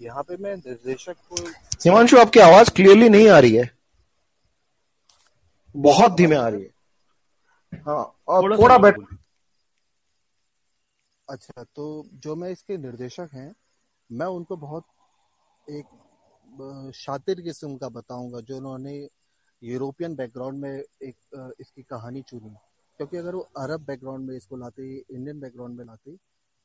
यहाँ 0.00 0.22
पे 0.22 0.36
मैं 0.36 0.56
निर्देशक 0.56 1.16
को 1.28 1.46
हिमांशु 1.84 2.18
आपकी 2.18 2.40
आवाज़ 2.40 2.70
क्लियरली 2.70 3.08
नहीं 3.08 3.28
आ 3.28 3.38
रही 3.38 3.56
है। 3.56 3.70
बहुत 5.76 6.12
धीमे 6.12 6.36
आ 6.36 6.48
रही 6.48 6.62
है। 6.62 7.80
हाँ 7.86 8.04
और 8.28 8.56
थोड़ा 8.58 8.78
बेट 8.78 8.96
अच्छा 11.28 11.62
तो 11.62 12.06
जो 12.14 12.34
मैं 12.36 12.50
इसके 12.50 12.76
निर्देशक 12.76 13.28
हैं 13.32 13.54
मैं 14.10 14.26
उनको 14.26 14.56
बहुत 14.56 14.84
एक 15.70 15.86
शातिर 16.94 17.40
किस्म 17.40 17.76
का 17.76 17.88
बताऊँगा, 17.88 18.40
जो 18.40 18.56
उन्होंने 18.56 19.08
यूरोपियन 19.62 20.14
बैकग्राउंड 20.16 20.58
में 20.58 20.70
एक 20.72 21.54
इसकी 21.60 21.82
कहानी 21.82 22.22
चुनी। 22.22 22.54
क्योंकि 23.00 23.16
अगर 23.16 23.34
वो 23.34 23.40
अरब 23.58 23.84
बैकग्राउंड 23.86 24.28
में 24.28 24.36
इसको 24.36 24.56
लाते 24.56 24.82
इंडियन 24.96 25.40
बैकग्राउंड 25.40 25.78
में 25.78 25.84
लाते 25.84 26.16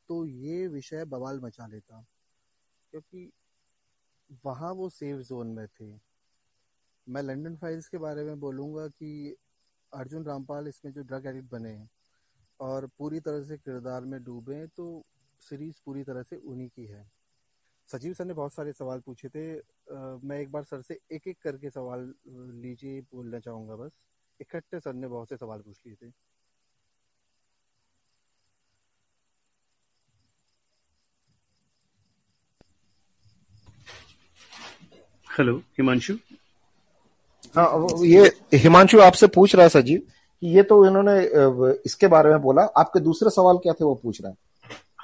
तो 0.09 0.25
ये 0.25 0.67
विषय 0.67 1.05
बवाल 1.05 1.39
मचा 1.39 1.67
लेता। 1.67 2.03
क्योंकि 2.93 3.31
वहाँ 4.45 4.71
वो 4.73 4.89
सेफ़ 4.89 5.21
जोन 5.27 5.47
में 5.47 5.67
थे। 5.67 5.91
मैं 7.07 7.21
लंदन 7.21 7.55
फाइल्स 7.55 7.87
के 7.87 7.97
बारे 7.97 8.23
में 8.23 8.39
बोलूँगा 8.39 8.87
कि 8.87 9.35
अर्जुन 9.91 10.23
रामपाल 10.25 10.67
इसमें 10.67 10.91
जो 10.93 11.01
ड्रग 11.03 11.25
एडिक्ट 11.25 11.49
बने 11.51 11.69
हैं 11.69 11.89
और 12.59 12.87
पूरी 12.97 13.19
तरह 13.19 13.43
से 13.43 13.57
किरदार 13.57 14.05
में 14.05 14.23
डूबे 14.23 14.65
तो 14.67 14.85
सीरीज़ 15.41 15.81
पूरी 15.85 16.03
तरह 16.03 16.23
से 16.23 16.35
उन्हीं 16.35 16.67
की 16.69 16.85
है। 16.85 17.05
सजीव 17.89 18.13
सर 18.13 18.25
ने 18.25 18.33
बहुत 18.33 18.53
सारे 18.53 18.71
सवाल 18.73 18.99
पूछे 19.05 19.29
थे। 19.29 19.43
आ, 19.55 20.17
मैं 20.23 20.39
एक 20.39 20.51
बार 20.51 20.63
सर 20.63 20.81
से 20.81 20.97
एक 21.11 21.27
एक 21.27 21.37
करके 21.43 21.69
सवाल 21.69 21.99
लीजिए 22.63 23.01
बोलना 23.03 23.39
चाहूँगा 23.39 23.75
बस। 23.75 23.91
इकट्ठे 24.39 24.79
सर 24.79 24.93
ने 24.93 25.07
बहुत 25.07 25.29
से 25.29 25.37
सवाल 25.37 25.61
पूछ 25.61 25.79
लिए 25.85 25.95
थे। 25.95 26.11
हेलो 35.29 35.55
हिमांशु 35.77 36.13
हाँ 37.55 37.87
ये 38.05 38.21
हिमांशु 38.53 38.99
आपसे 39.01 39.27
पूछ 39.27 39.55
रहा 39.55 39.63
है 39.63 39.69
सजीव 39.69 39.99
कि 40.41 40.47
ये 40.55 40.63
तो 40.63 40.85
इन्होंने 40.85 41.19
इसके 41.85 42.07
बारे 42.07 42.29
में 42.29 42.41
बोला। 42.41 42.63
आपके 42.77 42.99
दूसरे 42.99 43.29
सवाल 43.29 43.57
क्या 43.57 43.73
थे 43.73 43.83
वो 43.85 43.93
पूछ 43.95 44.21
रहा 44.21 44.31
है? 44.31 44.37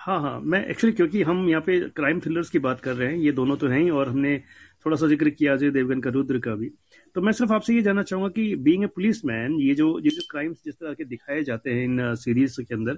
हाँ 0.04 0.20
हाँ 0.22 0.40
मैं 0.42 0.66
एक्चुअली 0.66 0.96
क्योंकि 0.96 1.22
हम 1.24 1.48
यहाँ 1.50 1.62
पे 1.62 1.80
क्राइम 1.90 2.20
थ्रिलर्स 2.20 2.50
की 2.50 2.60
बात 2.60 2.80
कर 2.82 2.94
रहे 2.96 3.08
हैं, 3.10 3.18
ये 3.18 3.32
दोनों 3.32 3.56
तो 3.58 3.68
हैं 3.68 3.80
ही, 3.80 3.90
और 3.90 4.10
हमने 4.10 4.38
थोड़ा 4.86 4.98
सा 4.98 5.08
ज़िक्र 5.08 5.30
किया 5.30 5.54
अजय 5.54 5.70
देवगन 5.72 6.00
का, 6.02 6.10
रुद्र 6.10 6.40
का 6.40 6.56
भी। 6.56 6.70
तो 7.16 7.22
मैं 7.22 7.32
सिर्फ़ 7.34 7.54
आपसे 7.54 7.74
ये 7.76 7.82
जानना 7.82 8.04
चाहूँगा 8.04 8.30
कि 8.30 8.56
बीइंग 8.56 8.84
ए 8.84 8.88
पुलिस 8.88 9.24
मैन 9.26 9.56
ये 9.60 9.76
जो 9.76 9.88
ये 10.00 10.10
जो 10.10 10.22
क्राइम्स 10.32 10.64
जिस 10.66 10.76
तरह 10.76 10.94
के 10.94 11.06
दिखाए 11.06 11.44
जाते 11.44 11.74
हैं 11.74 11.84
इन 11.84 12.16
सीरीज़ 12.16 12.60
के 12.62 12.76
अंदर 12.76 12.98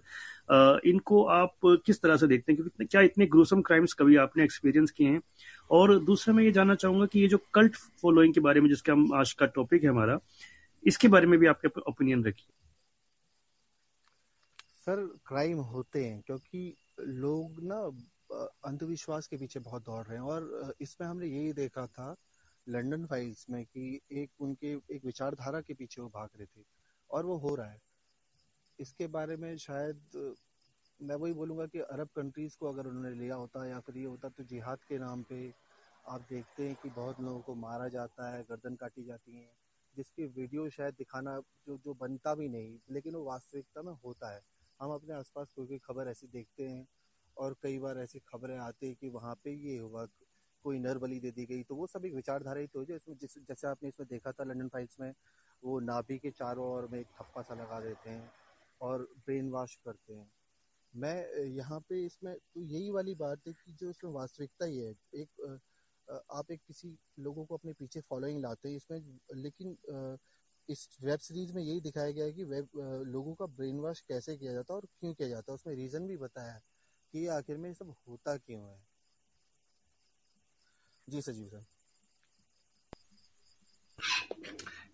इनको 0.90 1.24
आप 1.26 1.56
किस 1.86 2.02
तरह 2.02 2.18
से 2.18 2.28
देखते 2.28 2.52
हैं? 2.52 2.62
क्योंकि 2.62 2.86
क्या 2.86 3.02
इतने 3.02 3.26
ग्रोसम 3.28 3.62
क्राइम्स 3.62 3.94
कभी 4.00 4.16
आपने 4.26 4.44
एक्सपीरियंस 4.44 4.92
किए 4.92 5.08
हैं? 5.10 5.22
और 5.72 5.98
दूसरा 6.06 6.34
मैं 6.34 6.44
ये 6.44 6.52
जानना 6.52 6.76
चाहूँगा 6.76 7.06
कि 7.06 7.20
ये 7.20 7.28
जो 7.28 7.38
कल्ट 7.54 7.76
फॉलोइंग 8.02 8.34
के 8.34 8.40
बारे 8.40 8.62
में 8.62 8.70
जिसका 8.70 8.94
हम 8.94 9.14
आज 9.16 9.34
का 9.34 9.46
टॉपिक 9.56 9.84
है 9.84 9.90
हमारा, 9.90 10.20
इसके 10.84 11.08
बारे 11.08 11.28
में 11.28 11.40
भी 11.40 11.48
आपके 11.48 11.80
ओपिनियन 11.82 12.24
रखिए। 12.26 12.52
सर 14.86 15.06
क्राइम 15.28 15.58
होते 15.60 16.04
हैं, 16.04 16.22
क्योंकि 16.26 16.76
लोग 16.98 17.62
ना 17.64 17.80
अंधविश्वास 18.66 19.28
के 19.28 19.38
पीछे 19.38 19.60
बहुत 19.60 19.84
दौड़ 19.86 20.06
रहे 20.08 20.18
हैं। 20.18 20.26
और 20.26 20.74
इसमें 20.82 21.08
हमने 21.08 21.28
यही 21.28 21.54
देखा 21.54 21.86
था 21.88 22.16
लंदन 22.68 23.06
फाइल्स 23.06 23.46
में 23.50 23.64
कि 23.66 24.00
एक 24.12 24.42
उनके, 24.42 24.72
एक 24.92 25.06
विचारधारा 25.06 25.62
के 25.62 25.74
पीछे 25.74 26.02
वो 26.02 26.08
भाग 26.10 26.30
रहे 26.38 26.46
थे 26.48 26.66
और 27.10 27.26
वो 27.26 27.38
हो 27.38 27.56
रहा 27.56 27.70
है। 27.72 27.82
इसके 28.80 29.08
बारे 29.08 29.36
में 29.38 29.56
शायद, 29.58 30.36
मैं 31.00 31.16
वही 31.16 31.34
बोलूँगा 31.34 31.66
कि 31.66 31.80
अरब 31.80 32.10
कंट्रीज़ 32.16 32.58
को 32.60 32.68
अगर 32.70 32.88
उन्होंने 32.88 33.12
लिया 33.16 33.36
होता 33.36 33.66
या 33.68 33.80
फिर 33.80 33.98
ये 33.98 34.06
होता 34.06 34.30
तो 34.30 34.44
जिहाद 34.44 34.84
के 34.84 34.98
नाम 35.00 35.24
पे 35.24 35.54
आप 36.06 36.22
देखते 36.22 36.68
हैं 36.68 36.76
कि 36.76 36.90
बहुत 36.90 37.20
लोगों 37.20 37.42
को 37.42 37.56
मारा 37.56 37.88
जाता 37.88 38.30
है, 38.36 38.44
गर्दन 38.44 38.76
काटी 38.76 39.04
जाती 39.04 39.38
है, 39.38 39.50
जिसकी 39.96 40.26
वीडियो 40.40 40.70
शायद 40.70 40.94
दिखाना 40.94 41.40
जो 41.68 41.78
जो 41.78 41.94
बनता 41.94 42.36
भी 42.36 42.50
नहीं, 42.50 42.78
लेकिन 42.92 43.16
वो 43.16 43.24
वास्तविकता 43.24 43.82
में 43.82 43.94
होता 44.06 44.34
है। 44.36 44.42
हम 44.80 44.92
अपने 44.92 45.14
आसपास 45.14 45.52
कोई 45.56 45.68
कोई 45.68 45.78
खबर 45.84 46.08
ऐसी 46.10 46.28
देखते 46.28 46.68
हैं 46.68 46.88
और 47.38 47.56
कई 47.64 47.80
बार 47.80 47.98
ऐसी 48.00 48.20
खबरें 48.28 48.58
आती 48.58 48.88
है 48.88 48.94
कि 48.94 49.10
वहाँ 49.10 49.36
पे 49.44 49.52
ये 49.52 49.78
हुआ, 49.78 50.06
कोई 50.66 50.80
नर 50.80 50.98
बलि 50.98 51.20
दे 51.20 51.32
दी 51.32 51.46
गई। 51.46 51.64
तो 51.64 51.76
वो 51.76 51.88
सब 51.88 52.06
एक 52.06 52.14
विचारधारा 52.14 52.60
ही 52.60 52.68
तो 52.68 52.82
है 52.82 52.96
इसमें, 52.96 53.16
जिस, 53.18 53.38
जैसे 53.40 53.68
आपने 53.68 53.90
इसमें 53.90 54.08
देखा 54.10 54.32
था 54.32 54.44
लंदन 54.44 54.68
फाइल्स 54.68 55.00
में, 55.00 55.14
वो 55.64 55.80
नाभि 55.82 56.18
के 56.20 56.32
चारों 56.32 56.66
ओर 56.68 56.88
में 56.92 57.00
एक 57.00 57.08
थप्पा 57.20 57.42
सा 57.42 57.56
लगा 57.56 57.80
देते 57.80 58.10
हैं 58.10 58.32
और 58.82 59.08
ब्रेन 59.26 59.50
वॉश 59.52 59.76
करते 59.86 60.14
हैं। 60.14 60.30
मैं, 60.94 61.46
यहाँ 61.46 61.80
पे 61.90 62.06
इसमें 62.06 62.34
तो 62.36 62.62
यही 62.62 62.90
वाली 62.92 63.16
बात 63.16 63.48
है 63.48 63.54
कि 63.56 63.72
जो 63.74 63.90
इसमें 63.90 64.12
वास्तविकता 64.12 64.66
ही 64.66 64.78
है, 64.78 64.94
एक 65.16 65.60
आप 66.08 66.52
एक 66.52 66.62
किसी 66.68 66.96
लोगों 67.20 67.46
को 67.46 67.56
अपने 67.56 67.74
पीछे 67.74 68.02
फॉलोइंग 68.10 68.42
लाते 68.42 68.70
हैं 68.70 68.76
इसमें, 68.76 69.00
लेकिन 69.36 69.78
इस 70.70 70.88
वेब 71.04 71.20
सीरीज़ 71.20 71.54
में 71.54 71.62
यही 71.64 71.82
दिखाया 71.82 72.12
गया 72.12 72.26
है 72.26 72.32
कि 72.32 72.44
वेब 72.44 72.68
लोगों 73.08 73.34
का 73.34 73.46
ब्रेन 73.48 73.80
वॉश 73.80 74.00
कैसे 74.02 74.36
किया 74.38 74.54
जाता 74.54 74.74
है 74.74 74.78
और 74.78 74.86
क्यों 75.00 75.14
किया 75.14 75.28
जाता 75.30 75.52
है। 75.52 75.56
उसमें 75.56 75.76
रीजन 75.76 76.08
भी 76.08 76.18
बताया 76.18 76.52
है 76.52 76.62
कि 77.14 77.26
आखिर 77.28 77.58
में 77.58 77.70
ये 77.70 77.74
सब 77.74 77.94
होता 78.08 78.36
क्यों 78.38 78.62
है। 78.62 78.78
जी 81.08 81.22
सजीव 81.22 81.48
सर। 81.48 81.66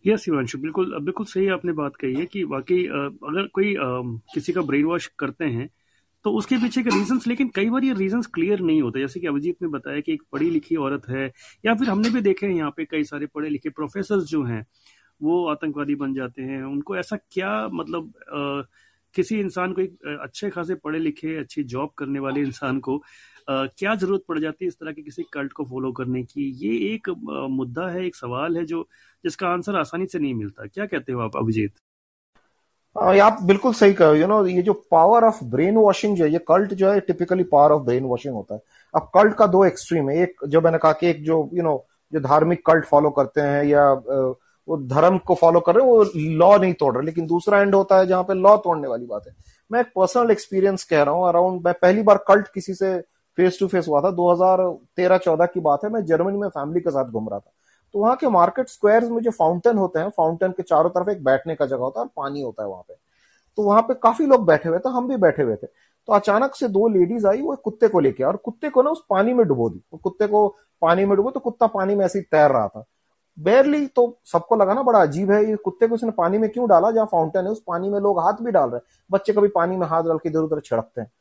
यस 0.06 0.20
शिवांशु 0.22 0.58
बिल्कुल 0.58 0.98
बिल्कुल 1.00 1.26
सही 1.26 1.48
आपने 1.50 1.72
बात 1.74 1.96
कही 1.96 2.16
है 2.16 2.26
कि 2.26 2.44
वाकई 2.46 2.84
अगर 2.86 3.48
कोई 3.54 3.76
किसी 4.34 4.54
का 4.54 4.62
ब्रेन 4.62 4.86
वॉश 4.86 5.08
करते 5.20 5.46
हैं 5.48 5.70
तो 6.26 6.32
उसके 6.38 6.58
पीछे 6.58 6.82
के 6.84 6.90
रीजंस, 6.90 7.26
लेकिन 7.28 7.50
कई 7.56 7.70
बार 7.70 7.84
ये 7.84 7.94
रीजंस 7.94 8.28
क्लियर 8.28 8.60
नहीं 8.60 8.82
होते। 8.82 9.00
जैसे 9.00 9.20
कि 9.20 9.28
अभिजीत 9.28 9.62
ने 9.62 9.68
बताया 9.68 10.00
कि 10.00 10.14
एक 10.14 10.22
पढ़ी 10.32 10.50
लिखी 10.50 10.76
औरत 10.78 11.08
है, 11.10 11.26
या 11.66 11.74
फिर 11.76 11.90
हमने 11.90 12.10
भी 12.10 12.22
देखे 12.22 12.46
हैं 12.46 12.54
यहाँ 12.54 12.72
पे 12.78 12.86
कई 12.86 13.04
सारे 13.04 13.26
पढ़े 13.26 13.50
लिखे 13.50 13.70
प्रोफेसर 13.72 14.20
जो 14.26 14.44
हैं 14.44 14.66
वो 15.24 15.46
आतंकवादी 15.48 15.96
बन 15.96 16.14
जाते 16.14 16.42
हैं। 16.42 16.64
उनको 16.64 16.98
ऐसा 16.98 17.18
क्या 17.32 17.68
मतलब 17.68 18.14
आ, 18.34 18.62
किसी 19.16 19.40
इंसान 19.40 19.74
को 19.74 19.82
एक 19.82 20.20
अच्छे 20.22 20.50
खासे 20.50 20.76
पढ़े 20.76 21.00
लिखे 21.00 21.36
अच्छी 21.38 21.64
जॉब 21.64 21.90
करने 21.98 22.20
वाले 22.20 22.42
इंसान 22.42 22.80
को 22.80 22.98
आ, 23.50 23.66
क्या 23.78 23.96
ज़रूरत 23.96 24.24
पड़ 24.28 24.40
जाती 24.40 24.66
है 24.66 24.68
इस 24.68 24.76
तरह 24.76 24.92
के 24.92 25.02
किसी 25.02 25.24
कल्ट 25.34 25.54
को 25.54 25.64
फॉलो 25.64 25.92
करने 25.92 26.24
की? 26.24 26.50
ये 26.66 26.94
एक 26.94 27.10
आ, 27.10 27.48
मुद्दा 27.48 27.88
है 27.90 28.06
एक 28.06 28.16
सवाल 28.16 28.58
है 28.58 28.66
जो 28.66 28.88
जिसका 29.24 29.48
आंसर 29.48 29.76
आसानी 29.76 30.06
से 30.06 30.20
नहीं 30.20 30.34
मिलता। 30.34 30.66
क्या 30.66 30.86
कहते 30.86 31.14
हो 31.14 31.22
आप 31.22 31.38
अभिजीत? 31.38 31.74
आप 32.96 33.38
बिल्कुल 33.44 33.74
सही 33.74 33.94
कहो 33.94 34.14
यू 34.16 34.28
नो 34.28 34.46
ये 34.48 34.62
जो 34.62 34.74
पावर 34.92 35.24
ऑफ़ 35.24 35.44
ब्रेन 35.44 35.76
वॉशिंग 35.76 36.16
जो 36.18 36.24
है 36.26 36.32
ये 36.32 36.40
कल्ट 36.48 36.74
जो 36.74 36.90
है 36.92 37.00
typically 37.00 37.44
power 37.44 37.72
of 37.72 37.84
brain 37.84 38.04
washing 38.04 38.34
होता 38.36 38.56
है। 38.56 38.62
अब 38.96 39.10
कल्ट 39.16 39.34
का 39.34 39.48
दो 39.48 39.64
एक्सट्रीम 39.66 40.10
है। 40.10 40.18
एक 40.18 40.46
जो 40.48 40.62
मैंने 40.62 40.78
कहा 40.78 40.92
कि 40.94 41.08
एक 41.08 41.24
जो 41.24 41.38
यू 41.38 41.50
you 41.56 41.64
नो 41.64 41.70
know, 41.70 42.14
जो 42.14 42.20
धार्मिक 42.20 42.66
कल्ट 42.66 42.86
फॉलो 42.86 43.10
करते 43.10 43.42
हैं 43.42 43.64
या 43.64 43.94
वो 44.72 44.78
धर्म 44.88 45.18
को 45.18 45.36
फॉलो 45.36 45.60
कर 45.60 45.76
रहे 45.76 45.86
हैं, 45.86 45.92
वो 45.92 46.04
लॉ 46.16 46.58
नहीं 46.58 46.74
तोड़ 46.74 46.94
रहे, 46.96 47.06
लेकिन 47.06 47.26
दूसरा 47.28 47.60
एंड 47.62 47.76
होता 47.76 47.98
है 47.98 48.08
जहाँ 48.08 48.24
पे 48.24 48.34
लॉ 48.34 48.56
तोड़ने 48.58 48.88
वाली 48.88 49.06
बात 49.06 49.24
है। 49.28 49.34
मैं 49.72 49.80
एक 49.80 49.88
पर्सनल 49.96 50.32
एक्सपीरियंस 50.32 50.84
कह 50.84 51.02
रहा 51.04 51.16
हूँ 51.16 51.28
अराउंड 51.28 51.66
मैं 51.66 51.74
पहली 51.74 52.04
बार 52.04 52.18
कल्ट 52.28 52.48
किसी 52.48 52.74
से 52.74 53.00
फेस 53.38 53.58
टू 53.60 53.68
फेस 53.68 53.88
हुआ 53.88 54.02
था 54.02 54.12
2013-14 54.12 55.46
की 55.46 55.60
बात 55.60 55.84
है, 55.84 55.90
मैं 55.90 56.06
जर्मनी 56.06 56.38
में 56.38 56.48
फैमिली 56.50 56.82
के 56.82 56.90
साथ 56.90 57.06
घूम 57.06 57.30
रहा 57.30 57.40
था। 57.40 57.52
तो 57.94 58.00
वहाँ 58.00 58.16
के 58.16 58.28
मार्केट 58.28 58.70
स्क्वायर 58.70 59.04
में 59.04 59.22
जो 59.22 59.32
फाउंटेन 59.32 59.78
होते 59.78 60.00
हैं 60.00 60.10
फाउंटेन 60.10 60.52
के 60.52 60.64
चारों 60.64 60.90
तरफ़ 60.90 61.10
एक 61.10 61.24
बैठने 61.24 61.56
का 61.56 61.66
जगह 61.66 61.78
होता 61.78 62.00
है 62.00 62.06
और 62.06 62.12
पानी 62.18 62.42
होता 62.42 62.64
है 62.64 62.70
वहाँ 62.70 62.84
पे। 62.88 62.94
तो 63.58 63.64
वहाँ 63.64 63.82
पे 63.82 63.94
काफ़ी 63.94 64.26
लोग 64.26 64.46
बैठे 64.46 64.70
हुए 64.70 64.80
थे, 64.80 64.90
हम 64.90 65.08
भी 65.08 65.18
बैठे 65.18 65.44
हुए 65.44 65.56
थे। 65.56 65.68
तो 66.08 66.14
अचानक 66.14 66.56
से 66.56 66.68
दो 66.68 66.88
लेडीज़ 66.88 67.28
आई, 67.28 67.42
वो 67.42 67.56
कुत्ते 67.56 67.88
को 67.88 68.00
लेके 68.00 68.24
और 68.24 68.38
कुत्ते 68.38 68.70
को 68.70 68.82
ना 68.82 68.90
उस 68.90 69.04
पानी 69.10 69.34
में 69.34 69.46
डुबो 69.48 69.70
दी। 69.70 69.82
वो 69.94 70.00
कुत्ते 70.04 70.28
को 70.28 70.48
पानी 70.82 71.06
में 71.06 71.16
डुबो 71.18 71.32
तो 71.32 71.40
कुत्ता 71.40 71.68
पानी 71.68 71.96
में 71.96 72.06
ऐसे 72.06 72.20
ही 72.20 72.26
तैर 72.32 72.52
रहा 72.52 72.68
था। 72.68 72.86
बेरली 73.42 73.86
तो 73.88 74.20
सबको 74.26 74.56
लगा 74.56 74.74
ना 74.74 74.82
बड़ा 74.82 75.02
अजीब 75.02 75.32
है, 75.32 75.44
ये 75.50 75.56
कुत्ते 75.56 75.88
को 75.88 75.96
उसने 75.96 76.12
पानी 76.12 76.38
में 76.38 76.50
क्यों 76.50 76.68
डाला? 76.70 76.92
जहाँ 76.92 77.06
फाउंटेन 77.06 77.46
है, 77.46 77.52
उस 77.52 77.64
पानी 77.68 77.90
में 77.90 78.00
लोग 78.00 78.20
हाथ 78.20 78.42
भी 78.42 78.52
डाल 78.52 78.70
रहे 78.70 78.78
हैं। 78.78 78.84
बच्चे 79.12 79.34
कभी 79.34 79.48
पानी 79.48 79.78
में 79.78 79.88
हाथ 79.88 80.04
डाल 80.04 80.18
के 80.18 80.30
इधर 80.30 80.40
उधर 80.40 80.60
छिड़कते 80.60 81.02
हैं। 81.02 81.12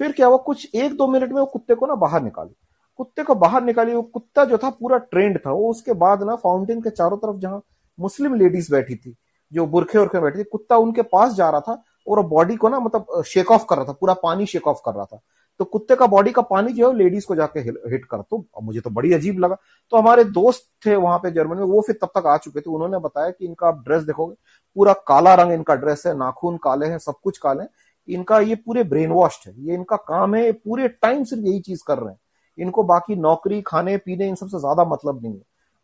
फिर 0.00 0.12
क्या 0.12 0.28
वो 0.28 0.38
कुछ 0.38 0.74
एक 0.74 0.96
दो 0.96 1.06
मिनट 1.06 1.32
में 1.32 1.40
वो 1.40 1.46
कुत्ते 1.46 1.74
को 1.74 1.86
ना 1.86 1.94
बाहर 1.94 2.22
निकाली। 2.22 2.54
कुत्ते 2.98 3.22
को 3.22 3.34
बाहर 3.34 3.62
निकाली, 3.62 3.94
वो 3.94 4.02
कुत्ता 4.02 4.44
जो 4.44 4.58
था 4.58 4.70
पूरा 4.70 4.98
ट्रेंड 4.98 5.38
था। 5.38 5.50
वो 5.50 5.70
उसके 5.70 5.92
बाद 5.92 6.22
ना 6.22 6.36
फाउंटेन 6.36 6.80
के 6.80 6.90
चारों 6.90 7.16
तरफ़ 7.16 7.36
जहाँ 7.36 7.62
मुस्लिम 7.98 8.34
लेडीज़ 8.34 8.72
बैठी 8.72 8.96
थी, 8.96 9.14
जो 9.52 9.66
बुरखे 9.66 9.98
उर्खे 9.98 10.20
बैठी 10.20 10.38
थी, 10.38 10.44
कुत्ता 10.44 10.76
उनके 10.76 11.02
पास 11.02 11.34
जा 11.34 11.50
रहा 11.50 11.60
था 11.60 11.82
और 12.08 12.22
बॉडी 12.26 12.56
को 12.56 12.68
ना 12.68 12.80
मतलब 12.80 13.22
शेक 13.26 13.50
ऑफ़ 13.50 13.64
कर 13.70 13.76
रहा 13.76 13.84
था, 13.84 13.92
पूरा 13.92 14.14
पानी 14.14 14.46
शेक 14.46 14.66
ऑफ़ 14.68 14.78
कर 14.86 14.94
रहा 14.94 15.04
था। 15.04 15.20
तो 15.60 15.64
कुत्ते 15.64 15.96
का 15.96 16.06
बॉडी 16.06 16.30
का 16.32 16.42
पानी 16.42 16.72
जो 16.72 16.90
है 16.90 16.96
लेडीज़ 16.96 17.26
को 17.26 17.34
जाके 17.36 17.60
हिट 17.60 18.04
कर। 18.04 18.22
तो 18.22 18.44
मुझे 18.62 18.80
तो 18.80 18.90
बड़ी 18.90 19.12
अजीब 19.12 19.38
लगा। 19.38 19.56
तो 19.92 19.96
हमारे 19.96 20.24
दोस्त 20.26 20.68
थे 20.86 20.96
वहाँ 20.96 21.18
पे 21.18 21.30
जर्मनी 21.30 21.60
में, 21.60 21.66
वो 21.66 21.80
फिर 21.86 21.98
तब 22.02 22.10
तक 22.16 22.26
आ 22.26 22.36
चुके 22.36 22.60
थे। 22.60 22.70
उन्होंने 22.70 22.98
बताया 22.98 23.30
कि 23.30 23.44
इनका 23.46 23.68
आप 23.68 23.82
ड्रेस 23.86 24.02
देखोगे, 24.02 24.34
पूरा 24.76 24.92
काला 25.08 25.34
रंग 25.34 25.52
इनका 25.52 25.74
ड्रेस 25.74 26.02
है, 26.06 26.16
नाखून 26.18 26.56
काले 26.56 26.86
हैं, 26.86 26.98
सब 26.98 27.14
कुछ 27.22 27.38
काले 27.38 27.62
हैं। 27.62 27.68
इनका 28.08 28.38
ये 28.40 28.54
पूरे 28.56 28.82
ब्रेन 28.84 29.10
वॉश 29.10 29.40
है। 29.46 29.54
ये 29.58 29.74
इनका 29.74 29.96
काम 29.98 30.34
है 30.34 30.50
पूरे 30.52 30.88
टाइम 30.88 31.24
सिर्फ़ 31.24 31.44
यही 31.44 31.60
चीज़ 31.60 31.82
कर 31.86 31.98
रहे 31.98 32.10
हैं। 32.10 32.18
इनको 32.58 32.82
बाकी 32.82 33.16
नौकरी, 33.16 33.60
खाने, 33.62 33.96
पीने, 33.96 34.28
इन 34.28 34.34
सबसे 34.34 34.58
ज़्यादा 34.58 34.84
मतलब 34.84 35.22
नहीं 35.22 35.34
है। 35.34 35.42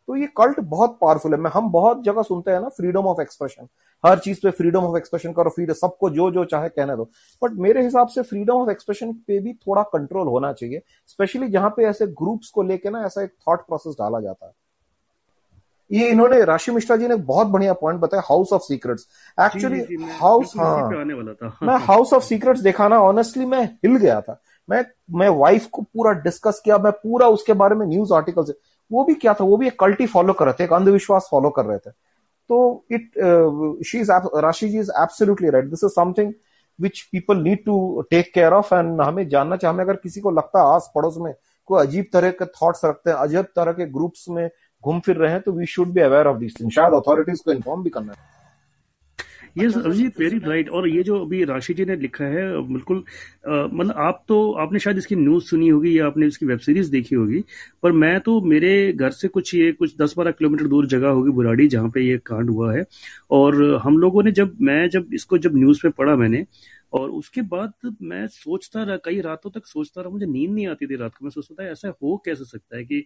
तो 0.09 0.15
ये 0.15 0.27
कल्ट 0.37 0.59
बहुत 0.61 0.97
पावरफुल 1.01 1.33
है। 1.33 1.39
मैं 1.39 1.51
हम 1.51 1.69
बहुत 1.71 2.03
जगह 2.03 2.21
सुनते 2.23 2.51
हैं 2.51 2.59
ना 2.61 2.69
फ्रीडम 2.69 3.05
ऑफ़ 3.07 3.21
एक्सप्रेशन 3.21 3.67
हर 4.03 4.19
चीज़ 4.19 4.39
पे 4.43 4.51
फ्रीडम 4.51 4.83
ऑफ़ 4.83 4.97
एक्सप्रेशन 4.97 5.33
करो 5.33 5.49
फ्रीडम 5.49 5.73
सबको 5.73 6.09
जो 6.09 6.29
जो 6.31 6.43
चाहे 6.45 6.69
कहने 6.69 6.95
दो। 6.95 7.09
बट 7.41 7.53
मेरे 7.59 7.83
हिसाब 7.83 8.07
से 8.07 8.21
फ्रीडम 8.23 8.53
ऑफ़ 8.53 8.69
एक्सप्रेशन 8.71 9.13
पे 9.27 9.39
भी 9.39 9.53
थोड़ा 9.53 9.83
कंट्रोल 9.93 10.27
होना 10.27 10.51
चाहिए 10.53 10.81
स्पेशली 11.07 11.47
जहाँ 11.47 11.69
पे 11.77 11.85
ऐसे 11.85 12.07
ग्रुप्स 12.13 12.49
को 12.49 12.63
लेके 12.63 12.89
ना 12.89 13.03
ऐसा 13.05 13.23
एक 13.23 13.33
थॉट 13.47 13.65
प्रोसेस 13.67 13.95
डाला 13.99 14.19
जाता 14.19 14.45
है। 14.45 14.51
ये 15.91 16.09
इन्होंने 16.09 16.43
राशि 16.45 16.71
मिश्रा 16.71 16.95
जी 16.97 17.07
ने 17.07 17.15
बहुत 17.15 17.47
बढ़िया 17.47 17.73
पॉइंट 17.73 17.99
बताया 18.01 18.23
house 18.29 18.53
of 18.53 18.61
secrets 18.61 19.07
actually 19.37 19.79
house 20.11 20.53
हाँ 20.57 20.89
मैं 21.63 21.75
हाउस 21.85 22.13
ऑफ़ 22.13 22.23
सीक्रेट्स 22.23 22.61
देखा 22.61 22.87
ना 22.87 22.99
ऑनेस्टली 23.01 23.45
मैं 23.45 23.63
हिल 23.63 23.95
गया 23.95 24.19
था। 24.21 24.39
मैं 24.69 24.83
मैं 25.11 25.27
वाइफ 25.29 25.65
को 25.65 25.81
पूरा 25.81 26.11
डिस्कस 26.21 26.61
किया 26.65 26.77
मैं 26.77 26.91
पूरा 26.93 27.27
उसके 27.27 27.53
बारे 27.53 27.75
में 27.75 27.85
न्यूज़ 27.87 28.13
आर्टिकल 28.13 28.43
से 28.43 28.53
वो 28.91 29.03
भी 29.03 29.13
क्या 29.15 29.33
था, 29.33 29.43
वो 29.43 29.57
भी 29.57 29.67
एक 29.67 29.79
कल्टी 29.79 30.05
फॉलो 30.07 30.33
कर 30.33 30.45
रहे 30.45 30.53
थे, 30.53 30.63
एक 30.63 30.73
अंधविश्वास 30.73 31.27
फॉलो 31.31 31.49
कर 31.49 31.65
रहे 31.65 31.77
थे। 31.77 31.91
तो 32.49 32.85
it 32.91 33.83
she 33.87 33.99
is 33.99 34.11
Rashi 34.37 34.69
ji 34.69 34.79
is 34.79 34.91
absolutely 35.01 35.49
right 35.49 35.65
this 35.65 35.83
is 35.83 35.91
something 35.91 36.33
which 36.79 37.01
people 37.11 37.37
need 37.37 37.63
to 37.65 38.01
take 38.11 38.31
care 38.33 38.53
of 38.53 38.73
and 38.75 39.01
हमें 39.01 39.27
जानना 39.29 39.55
चाहिए, 39.55 39.73
हमें 39.73 39.83
अगर 39.83 39.95
किसी 39.95 40.21
को 40.21 40.31
लगता 40.31 40.59
है 40.59 40.75
आस 40.75 40.91
पड़ोस 40.95 41.17
में 41.19 41.33
कोई 41.69 41.81
अजीब 41.81 42.05
तरह 42.13 42.31
के 42.31 42.45
थॉट्स 42.45 42.85
रखते 42.85 43.09
हैं, 43.09 43.17
अजीब 43.17 43.45
तरह 43.55 43.71
के 43.73 43.85
ग्रुप्स 43.87 44.25
में 44.29 44.49
घूम 44.83 44.99
फिर 44.99 45.15
रहे 45.17 45.31
हैं 45.31 45.41
तो 45.41 45.51
we 45.51 45.65
should 45.65 45.93
be 45.93 46.01
aware 46.01 46.27
of 46.27 46.37
this 46.37 46.59
thing 46.59 46.71
शायद 46.71 46.93
अथॉरिटीज 46.93 47.39
को 47.41 47.51
इन्फॉर्म 47.51 47.83
भी 47.83 47.89
करना 47.89 48.13
है। 48.13 48.33
यस 49.55 49.75
अभिजीत 49.77 50.19
वेरी 50.19 50.37
राइट 50.39 50.69
और 50.69 50.87
ये 50.89 51.03
जो 51.03 51.19
अभी 51.19 51.43
राशि 51.45 51.73
जी 51.73 51.85
ने 51.85 51.95
लिखा 51.95 52.25
है 52.25 52.43
बिल्कुल 52.67 52.97
मतलब 53.47 53.93
आप 53.97 54.23
तो 54.27 54.39
आपने 54.59 54.79
शायद 54.79 54.97
इसकी 54.97 55.15
न्यूज़ 55.15 55.43
सुनी 55.45 55.67
होगी 55.69 55.97
या 55.99 56.07
आपने 56.07 56.27
इसकी 56.27 56.45
वेब 56.45 56.59
सीरीज़ 56.59 56.91
देखी 56.91 57.15
होगी 57.15 57.43
पर 57.83 57.91
मैं 57.93 58.19
तो 58.19 58.39
मेरे 58.43 58.71
घर 58.93 59.11
से 59.11 59.27
कुछ 59.27 59.53
ये 59.55 59.71
कुछ 59.73 59.95
दस 59.97 60.13
बारह 60.17 60.31
किलोमीटर 60.31 60.67
दूर 60.67 60.87
जगह 60.87 61.09
होगी 61.09 61.31
बुराड़ी 61.31 61.67
जहाँ 61.67 61.89
पे 61.89 62.01
ये 62.01 62.17
कांड 62.25 62.49
हुआ 62.49 62.73
है। 62.73 62.83
और 63.31 63.63
हम 63.83 63.97
लोगों 63.97 64.23
ने 64.23 64.31
जब 64.31 64.57
मैं 64.61 64.87
जब 64.89 65.13
इसको 65.13 65.37
जब 65.37 65.55
न्यूज़ 65.55 65.81
पे 65.83 65.89
पढ़ा 65.91 66.15
मैंने 66.15 66.45
और 66.93 67.09
उसके 67.11 67.41
बाद 67.45 67.91
मैं 68.01 68.25
सोचता 68.27 68.83
रहा 68.83 68.97
कई 69.05 69.19
रातों 69.21 69.49
तक 69.51 69.65
सोचता 69.67 70.01
रहा 70.01 70.09
मुझे 70.09 70.25
नींद 70.25 70.51
नहीं 70.51 70.67
आती 70.67 70.87
थी 70.87 70.95
रात 70.95 71.15
को 71.15 71.25
मैं 71.25 71.31
सोचता 71.31 71.63
था 71.63 71.69
ऐसा 71.69 71.93
हो 72.03 72.15
कैसे 72.25 72.45
सकता 72.45 72.77
है 72.77 72.83
कि 72.85 73.05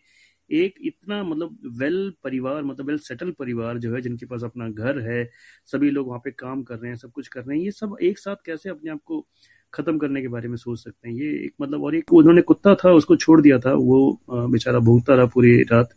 एक 0.52 0.76
इतना 0.82 1.24
मतलब 1.24 1.58
वेल 1.80 2.14
परिवार 2.24 2.64
मतलब 2.64 2.88
वेल 2.88 2.98
सेटल 2.98 3.32
परिवार 3.32 3.78
जो 3.78 3.94
है 3.96 4.02
जिनके 4.02 4.26
पास 4.26 4.44
अपना 4.44 4.70
घर 4.70 5.00
है 5.00 5.30
सभी 5.66 5.90
लोग 5.90 6.08
वहाँ 6.08 6.20
पे 6.24 6.32
काम 6.32 6.64
कर 6.64 6.76
रहे 6.76 6.90
हैं 6.90 6.98
सब 6.98 7.12
कुछ 7.12 7.28
कर 7.28 7.42
रहे 7.42 7.58
हैं 7.58 7.66
ये 7.66 7.72
सब 7.72 7.96
एक 8.02 8.20
साथ 8.20 8.36
कैसे 8.46 8.70
अपने 8.70 8.92
आप 8.92 9.00
को 9.06 9.26
खत्म 9.74 9.98
करने 9.98 10.22
के 10.22 10.28
बारे 10.28 10.48
में 10.50 10.56
सोच 10.58 10.80
सकते 10.80 11.10
हैं? 11.10 11.16
ये 11.16 11.30
एक 11.46 11.54
मतलब 11.62 11.84
और 11.84 11.96
एक 11.96 12.14
उन्होंने 12.14 12.42
कुत्ता 12.42 12.74
था 12.76 12.92
उसको 12.92 13.16
छोड़ 13.16 13.40
दिया 13.42 13.60
था 13.60 13.74
वो 13.74 14.22
बेचारा 14.32 14.80
भूखता 14.80 15.16
रहा 15.16 15.26
पूरी 15.26 15.62
रात। 15.62 15.90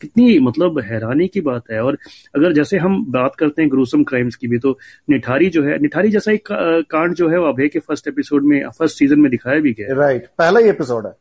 कितनी 0.00 0.38
मतलब 0.38 0.78
हैरानी 0.78 1.28
की 1.28 1.40
बात 1.40 1.70
है। 1.70 1.80
और 1.82 1.98
अगर 2.36 2.52
जैसे 2.52 2.78
हम 2.78 3.04
बात 3.12 3.34
करते 3.38 3.62
हैं 3.62 3.70
ग्रूसम 3.70 4.04
क्राइम्स 4.04 4.36
की 4.36 4.48
भी 4.48 4.58
तो 4.58 4.78
निठारी 5.10 5.50
जो 5.50 5.62
है 5.64 5.78
निठारी 5.78 6.10
जैसा 6.10 6.32
एक 6.32 6.48
कांड 6.90 7.14
जो 7.14 7.28
है 7.28 7.38
वो 7.38 7.46
अभय 7.46 7.68
के 7.68 7.78
फ़र्स्ट 7.78 8.08
एपिसोड 8.08 8.44
में 8.44 8.62
फ़र्स्ट 8.68 8.98
सीज़न 8.98 9.20
में 9.20 9.30
दिखाया 9.30 9.60
भी 9.60 9.72
गया 9.72 9.94
राइट 9.94 10.26
पहला 10.38 10.60
ही 10.60 10.68
एपिसोड 10.68 11.06
है। 11.06 11.12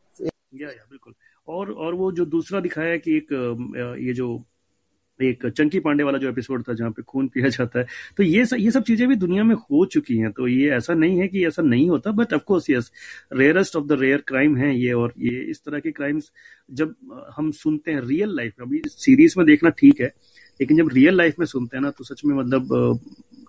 या 0.56 0.69
या 0.69 0.93
और 1.48 1.72
और 1.74 1.94
वो 1.94 2.12
जो 2.12 2.26
दूसरा 2.28 2.60
दिखाया 2.60 2.98
कि 2.98 3.16
एक 3.18 3.32
ये 4.02 4.14
जो 4.14 4.44
एक 5.20 5.46
चंकी 5.48 5.80
पांडे 5.80 6.04
वाला 6.04 6.18
जो 6.18 6.30
एपिसोड 6.30 6.64
था 6.68 6.74
जहाँ 6.74 6.92
पे 6.92 7.02
खून 7.02 7.28
पिया 7.28 7.50
जाता 7.50 7.80
है 7.80 7.86
तो 8.18 8.24
ये 8.24 8.46
सब 8.46 8.58
ये 8.58 8.72
सब 8.72 8.84
चीज़ें 8.84 9.08
भी 9.08 9.16
दुनिया 9.16 9.44
में 9.44 9.56
हो 9.56 9.86
चुकी 9.86 10.18
हैं 10.18 10.32
तो 10.32 10.48
ये 10.48 10.70
ऐसा 10.76 10.94
नहीं 10.94 11.20
है 11.20 11.28
कि 11.28 11.46
ऐसा 11.48 11.62
नहीं 11.62 11.90
होता 11.90 12.12
but 12.12 12.34
of course 12.34 12.70
yes 12.70 12.92
rarest 13.34 13.76
of 13.76 13.86
the 13.86 13.98
rare 14.02 14.24
crime 14.28 14.58
है 14.58 14.76
ये 14.78 14.94
और 14.94 15.14
ये 15.20 15.40
इस 15.52 15.64
तरह 15.66 15.80
के 15.80 15.92
क्राइम्स 15.92 16.32
जब 16.72 16.96
हम 17.38 17.52
सुनते 17.52 17.92
हैं 17.92 18.02
रियल 18.02 18.36
लाइफ 18.36 18.54
में 18.60 18.66
अभी 18.68 18.82
सीरीज़ 18.88 19.36
में 19.38 19.46
देखना 19.48 19.70
ठीक 19.80 20.02
है 20.02 20.12
लेकिन 20.60 20.78
जब 20.78 20.90
रियल 20.94 21.18
लाइफ 21.18 21.40
में 21.40 21.46
सुनते 21.46 21.78
हैं 21.78 21.84
ना 21.84 21.90
तो 21.92 22.04
सच 22.04 22.26
में 22.26 22.36
मतलब 22.36 23.00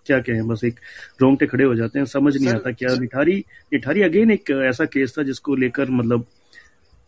क्या 0.07 0.19
कहें 0.21 0.47
बस 0.49 0.65
एक 0.65 0.81
रोंगटे 1.23 1.47
खड़े 1.47 1.65
हो 1.65 1.75
जाते 1.75 1.99
हैं 1.99 2.07
समझ 2.07 2.37
नहीं 2.37 2.49
आता 2.49 2.71
क्या 2.73 2.95
निठारी 3.01 3.45
निठारी 3.73 4.03
अगेन 4.03 4.31
एक 4.31 4.51
ऐसा 4.65 4.85
केस 4.85 5.15
था 5.19 5.23
जिसको 5.23 5.57
लेकर 5.57 5.91
मतलब 5.91 6.27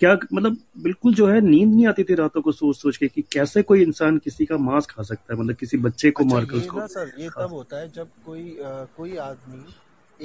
क्या 0.00 0.12
मतलब 0.32 0.56
बिल्कुल 0.82 1.14
जो 1.14 1.26
है 1.26 1.40
नींद 1.40 1.68
नहीं 1.68 1.86
आती 1.86 2.04
थी 2.04 2.14
रातों 2.14 2.40
को 2.42 2.52
सोच 2.52 2.76
सोच 2.76 2.96
के 2.96 3.08
कि 3.08 3.22
कैसे 3.32 3.62
कोई 3.62 3.82
इंसान 3.82 4.18
किसी 4.18 4.46
का 4.46 4.56
मांस 4.58 4.86
खा 4.86 5.02
सकता 5.02 5.34
है 5.34 5.40
मतलब 5.40 5.56
किसी 5.56 5.76
बच्चे 5.78 6.10
को 6.10 6.24
अच्छा, 6.24 6.34
मारकर 6.34 6.56
उसको 6.56 6.86
सर 6.88 7.12
ये 7.18 7.28
तब 7.30 7.52
होता 7.52 7.78
है 7.78 7.88
जब 7.92 8.10
कोई 8.26 8.58
आ, 8.58 8.84
कोई 8.96 9.16
आदमी 9.16 9.64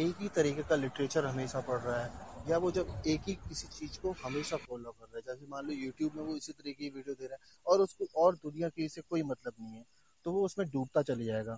एक 0.01 0.21
ही 0.21 0.27
तरीके 0.35 0.63
का 0.63 0.75
लिटरेचर 0.75 1.25
हमेशा 1.25 1.59
पढ़ 1.61 1.79
रहा 1.79 2.03
है 2.03 2.29
या 2.49 2.57
वो 2.57 2.71
जब 2.71 2.93
एक 3.07 3.21
ही 3.27 3.33
किसी 3.47 3.67
चीज़ 3.69 3.99
को 4.01 4.15
हमेशा 4.23 4.57
फॉलो 4.57 4.91
कर 4.91 5.05
रहा 5.05 5.17
है 5.17 5.21
जैसे 5.27 5.47
मान 5.49 5.65
लो 5.65 5.73
यूट्यूब 5.73 6.15
में 6.15 6.23
वो 6.23 6.35
इसी 6.35 6.51
तरीके 6.51 6.83
की 6.83 6.89
वीडियो 6.95 7.15
दे 7.15 7.25
रहा 7.25 7.35
है 7.35 7.59
और 7.65 7.81
उसको 7.81 8.07
और 8.23 8.35
दुनिया 8.35 8.69
की 8.69 8.87
से 8.89 9.01
कोई 9.09 9.23
मतलब 9.23 9.53
नहीं 9.61 9.75
है 9.75 9.83
तो 10.25 10.31
वो 10.31 10.45
उसमें 10.45 10.67
डूबता 10.69 11.01
चले 11.01 11.25
जाएगा। 11.25 11.57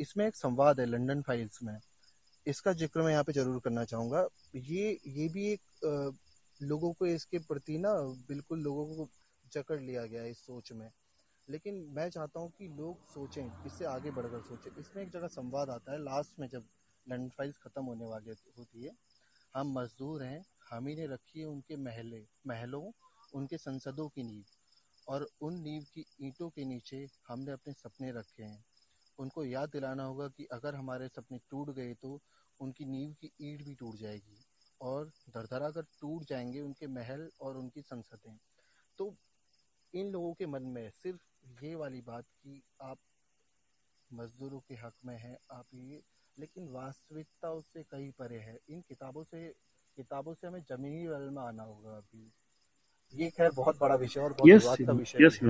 इसमें 0.00 0.26
एक 0.26 0.36
संवाद 0.36 0.80
है 0.80 0.86
लंडन 0.86 1.22
फाइल्स 1.22 1.62
में 1.62 1.78
इसका 2.46 2.72
ज़िक्र 2.72 3.02
मैं 3.02 3.12
यहाँ 3.12 3.24
पे 3.24 3.32
ज़रूर 3.32 3.60
करना 3.64 3.84
चाहूँगा। 3.84 4.26
ये 4.56 4.98
ये 5.06 5.28
भी 5.28 5.46
एक 5.46 5.60
लोगों 6.62 6.92
को 6.92 7.06
इसके 7.06 7.38
प्रति 7.38 7.78
ना 7.78 7.92
बिल्कुल 8.28 8.60
लोगों 8.60 8.86
को 8.96 9.08
जकड़ 9.52 9.80
लिया 9.80 10.06
गया 10.06 10.22
है 10.22 10.30
इस 10.30 10.38
सोच 10.38 10.72
में। 10.72 10.90
लेकिन 11.48 11.74
मैं 11.92 12.08
चाहता 12.10 12.40
हूँ 12.40 12.50
कि 12.58 12.68
लोग 12.68 12.98
सोचें, 13.08 13.52
इससे 13.66 13.84
आगे 13.84 14.10
बढ़कर 14.10 14.42
सोचें। 14.42 14.70
इसमें 14.78 15.02
एक 15.02 15.10
जगह 15.10 15.26
संवाद 15.26 15.70
आता 15.70 15.92
है 15.92 15.98
लास्ट 15.98 16.38
में 16.40 16.48
जब 16.48 16.64
लंडन 17.06 17.28
फाइल्स 17.28 17.56
खत्म 17.58 17.84
होने 17.84 18.06
वाली 18.06 18.34
होती 18.58 18.84
है, 18.84 18.92
हम 19.54 19.72
मजदूर 19.78 20.22
हैं, 20.22 20.44
हम 20.70 20.86
ही 20.86 20.94
ने 20.96 21.06
रखी 21.06 21.40
है 21.40 21.46
उनके 21.46 21.76
महले, 21.76 22.26
महलों, 22.46 22.90
उनके 23.34 23.58
संसदों 23.58 24.08
की 24.08 24.22
नींव। 24.22 24.44
और 25.08 25.28
उन 25.42 25.54
नींव 25.54 25.82
की 25.94 26.04
ईंटों 26.22 26.50
के 26.50 26.64
नीचे 26.64 27.08
हमने 27.28 27.52
अपने 27.52 27.72
सपने 27.72 28.12
रखे 28.12 28.42
हैं। 28.42 28.64
उनको 29.18 29.44
याद 29.44 29.68
दिलाना 29.68 30.04
होगा 30.04 30.28
कि 30.28 30.44
अगर 30.52 30.74
हमारे 30.74 31.08
सपने 31.08 31.38
टूट 31.50 31.70
गए 31.70 31.94
तो 31.94 32.20
उनकी 32.60 32.84
नींव 32.84 33.12
की 33.20 33.30
ईंट 33.40 33.62
भी 33.64 33.74
टूट 33.74 33.96
जाएगी। 33.96 34.38
और 34.80 35.04
धरधरा 35.06 35.70
कर 35.70 35.82
टूट 35.82 36.24
जाएँगे 36.24 36.60
उनके 36.60 36.86
महल 36.86 37.30
और 37.40 37.56
उनकी 37.56 37.82
संसदें। 37.82 38.38
तो 38.98 39.16
इन 39.94 40.10
लोगों 40.10 40.34
के 40.34 40.46
मन 40.46 40.62
में 40.62 40.90
सिर्फ़ 40.90 41.20
ये 41.64 41.74
वाली 41.74 42.00
बात 42.00 42.24
कि 42.24 42.62
आप 42.82 42.98
मजदूरों 44.12 44.60
के 44.60 44.74
हक 44.74 44.92
में 45.04 45.18
हैं 45.18 45.38
आप 45.52 45.66
ये 45.74 46.02
लेकिन 46.38 46.68
वास्तविकता 46.68 47.50
उससे 47.50 47.82
कहीं 47.82 48.10
परे 48.10 48.38
है। 48.38 48.58
इन 48.68 48.80
किताबों 48.80 49.24
से 49.24 49.48
किताबों 49.96 50.34
से 50.34 50.46
हमें 50.46 50.60
जमीनी 50.60 51.02
लेवल 51.02 51.30
में 51.30 51.42
आना 51.42 51.62
होगा 51.62 51.90
अभी। 51.90 52.32
ये 53.14 53.30
खैर 53.30 53.50
बहुत 53.50 53.78
बड़ा 53.80 53.94
विषय 53.94 54.20
और 54.20 54.32
बहुत 54.32 54.78
yes, 54.78 54.86
का 54.86 54.92
विषय 54.92 55.18
yes, 55.18 55.44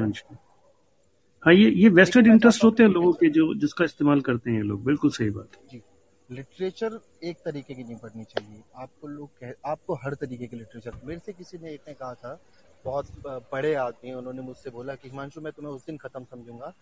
हाँ। 1.45 1.55
ये 1.55 1.71
ये 1.71 1.89
वेस्टेड 1.89 2.27
इंटरेस्ट 2.27 2.65
होते 2.65 2.83
हैं 2.83 2.91
लोगों 2.91 3.13
के 3.13 3.31
जो 3.31 3.55
जिसका 3.55 3.85
इस्तेमाल 3.85 4.21
करते 4.21 4.51
हैं 4.51 4.63
लोग। 4.63 4.85
बिल्कुल 4.85 5.11
सही 5.11 5.31
बात 5.31 5.57
है। 5.57 5.69
जी। 5.69 5.83
लिटरेचर 6.31 6.99
एक 7.25 7.37
तरीके 7.45 7.75
की 7.75 7.83
नहीं 7.85 7.97
पढ़नी 7.97 8.25
चाहिए। 8.25 8.63
आपको 8.77 9.09
लोग 9.09 9.53
आपको 9.67 9.95
हर 9.95 10.15
तरीके 10.15 10.47
के 10.47 10.57
लिटरेचर। 10.57 10.93
मेरे 11.05 11.21
से 11.21 11.33
किसी 11.33 11.59
ने 11.59 11.73
एक 11.73 11.81
ने 11.89 11.95
कहा 11.95 12.15
था 12.15 12.39
बहुत 12.85 13.07
बड़े 13.53 13.75
आदमी 13.77 14.13
उन्होंने 14.13 14.43
मुझसे 14.43 14.71
बोला 14.71 14.95
कि 14.95 15.09
हिमांशु 15.09 15.41
मैं 15.41 15.53
तुम्हें 15.53 15.73
उस 15.73 15.87
दिन 15.87 15.97
खत्म 15.97 16.25
समझूँगा 16.25 16.73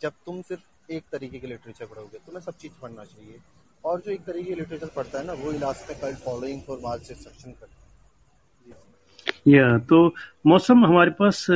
जब 0.00 0.12
तुम 0.26 0.40
सिर्फ़ 0.42 0.92
एक 0.92 1.04
तरीके 1.12 1.38
के 1.38 1.46
लिटरेचर 1.46 1.86
पढ़ोगे। 1.86 2.18
तुम्हें 2.18 2.42
सब 2.42 2.56
चीज़ 2.56 2.72
पढ़ना 2.82 3.04
चाहिए। 3.04 3.38
और 3.84 4.00
जो 4.00 4.10
एक 4.10 4.24
तरीके 4.24 4.50
की 4.50 4.54
लिटरेचर 4.54 4.90
पढ़ता 4.96 5.18
है 5.18 5.26
ना 5.26 5.32
वो 5.34 5.52
इलाज 5.52 5.84
में 5.90 6.14
फॉलोइंग 6.16 6.60
फॉर 6.62 6.78
मार्च 6.82 7.08
करता 7.10 7.66
है। 7.66 7.76
या 9.48 9.78
तो 9.78 10.14
मौसम 10.46 10.84
हमारे 10.86 11.10
पास 11.20 11.46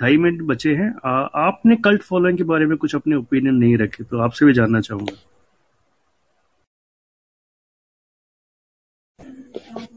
ढाई 0.00 0.16
मिनट 0.16 0.42
बचे 0.42 0.74
हैं। 0.74 0.92
आ, 1.04 1.10
आपने 1.46 1.76
कल्ट 1.76 2.02
फॉलोइंग 2.02 2.38
के 2.38 2.44
बारे 2.44 2.66
में 2.66 2.76
कुछ 2.78 2.94
अपने 2.94 3.16
ओपिनियन 3.16 3.54
नहीं 3.54 3.76
रखे 3.76 4.04
तो 4.04 4.18
आपसे 4.18 4.46
भी 4.46 4.52
जानना 4.52 4.80
चाहूँगा। 4.80 5.16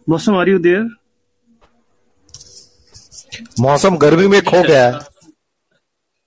मौसम 0.07 0.35
आर 0.37 0.49
यू 0.49 0.59
देयर 0.59 0.83
मौसम 3.59 3.97
गर्मी 3.97 4.27
में 4.27 4.41
खो 4.43 4.61
गया 4.63 4.85
है। 4.85 4.99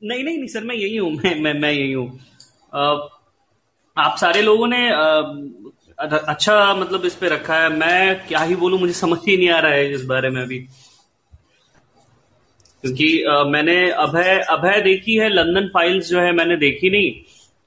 नहीं 0.02 0.24
नहीं 0.24 0.36
नहीं 0.38 0.48
सर 0.48 0.64
मैं 0.64 0.74
यही 0.76 0.96
हूँ 0.96 1.10
मैं 1.12 1.34
मैं 1.42 1.52
मैं 1.60 1.72
यही 1.72 1.92
हूँ। 1.92 2.08
आप 3.96 4.16
सारे 4.20 4.42
लोगों 4.42 4.66
ने 4.66 4.90
आ, 4.90 5.04
अच्छा 5.98 6.74
मतलब 6.74 7.04
इस 7.04 7.14
पे 7.14 7.28
रखा 7.28 7.54
है। 7.62 7.68
मैं 7.68 8.26
क्या 8.26 8.40
ही 8.40 8.54
बोलूँ 8.56 8.78
मुझे 8.80 8.92
समझ 8.94 9.18
ही 9.28 9.36
नहीं 9.36 9.48
आ 9.50 9.58
रहा 9.60 9.72
है 9.72 9.92
इस 9.94 10.04
बारे 10.04 10.30
में 10.30 10.40
अभी। 10.42 10.58
क्योंकि 12.84 13.08
आ, 13.22 13.42
मैंने 13.44 13.90
अभय 13.90 14.38
अभय 14.50 14.80
देखी 14.82 15.16
है 15.16 15.28
लंदन 15.28 15.66
फाइल्स 15.74 16.08
जो 16.08 16.20
है 16.20 16.32
मैंने 16.32 16.56
देखी 16.56 16.90
नहीं। 16.90 17.10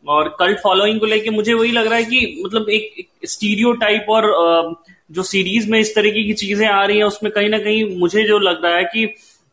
और 0.05 0.35
कल्ट 0.39 0.59
फॉलोइंग 0.59 0.99
को 0.99 1.05
लेके 1.05 1.29
मुझे 1.29 1.53
वही 1.53 1.71
लग 1.71 1.87
रहा 1.87 1.95
है 1.95 2.03
कि 2.03 2.41
मतलब 2.45 2.69
एक, 2.69 2.93
एक 2.99 3.09
स्टीरियो 3.25 3.71
टाइप 3.73 4.05
और 4.09 4.75
जो 5.11 5.23
सीरीज़ 5.23 5.69
में 5.71 5.79
इस 5.79 5.95
तरीके 5.95 6.23
की 6.23 6.33
चीज़ें 6.33 6.67
आ 6.67 6.85
रही 6.85 6.97
हैं 6.97 7.03
उसमें 7.03 7.31
कहीं 7.31 7.49
ना 7.49 7.57
कहीं 7.59 7.99
मुझे 7.99 8.23
जो 8.23 8.39
लग 8.39 8.65
रहा 8.65 8.75
है 8.75 8.83
कि 8.83 9.05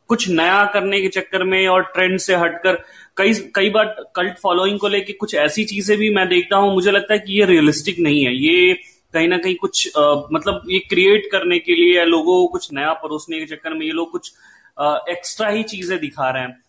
कुछ 0.08 0.28
नया 0.28 0.64
करने 0.64 1.00
के 1.00 1.08
चक्कर 1.08 1.44
में 1.44 1.66
और 1.68 1.82
ट्रेंड 1.82 2.18
से 2.18 2.34
हटकर 2.34 2.74
कई 3.16 3.32
कई 3.54 3.70
बार 3.70 3.84
कल्ट 4.16 4.38
फॉलोइंग 4.38 4.78
को 4.78 4.88
लेके 4.88 5.12
कुछ 5.12 5.34
ऐसी 5.34 5.64
चीज़ें 5.64 5.96
भी 5.98 6.10
मैं 6.14 6.28
देखता 6.28 6.56
हूँ 6.56 6.72
मुझे 6.74 6.90
लगता 6.90 7.12
है 7.14 7.18
कि 7.18 7.38
ये 7.38 7.46
रियलिस्टिक 7.46 7.98
नहीं 7.98 8.24
है। 8.24 8.34
ये 8.34 8.74
कहीं 9.14 9.28
ना 9.28 9.38
कहीं 9.38 9.54
कुछ 9.54 9.96
आ, 9.98 10.14
मतलब 10.32 10.62
ये 10.70 10.78
क्रिएट 10.78 11.28
करने 11.32 11.58
के 11.58 11.74
लिए 11.74 12.04
लोगों 12.04 12.34
को 12.42 12.46
कुछ 12.46 12.72
नया 12.72 12.92
परोसने 12.92 13.38
के 13.38 13.46
चक्कर 13.46 13.74
में 13.74 13.86
ये 13.86 13.92
लोग 13.92 14.10
कुछ 14.10 14.32
आ, 14.80 14.98
एक्स्ट्रा 15.08 15.48
ही 15.48 15.62
चीज़ें 15.62 15.98
दिखा 15.98 16.30
रहे 16.30 16.42
हैं। 16.42 16.62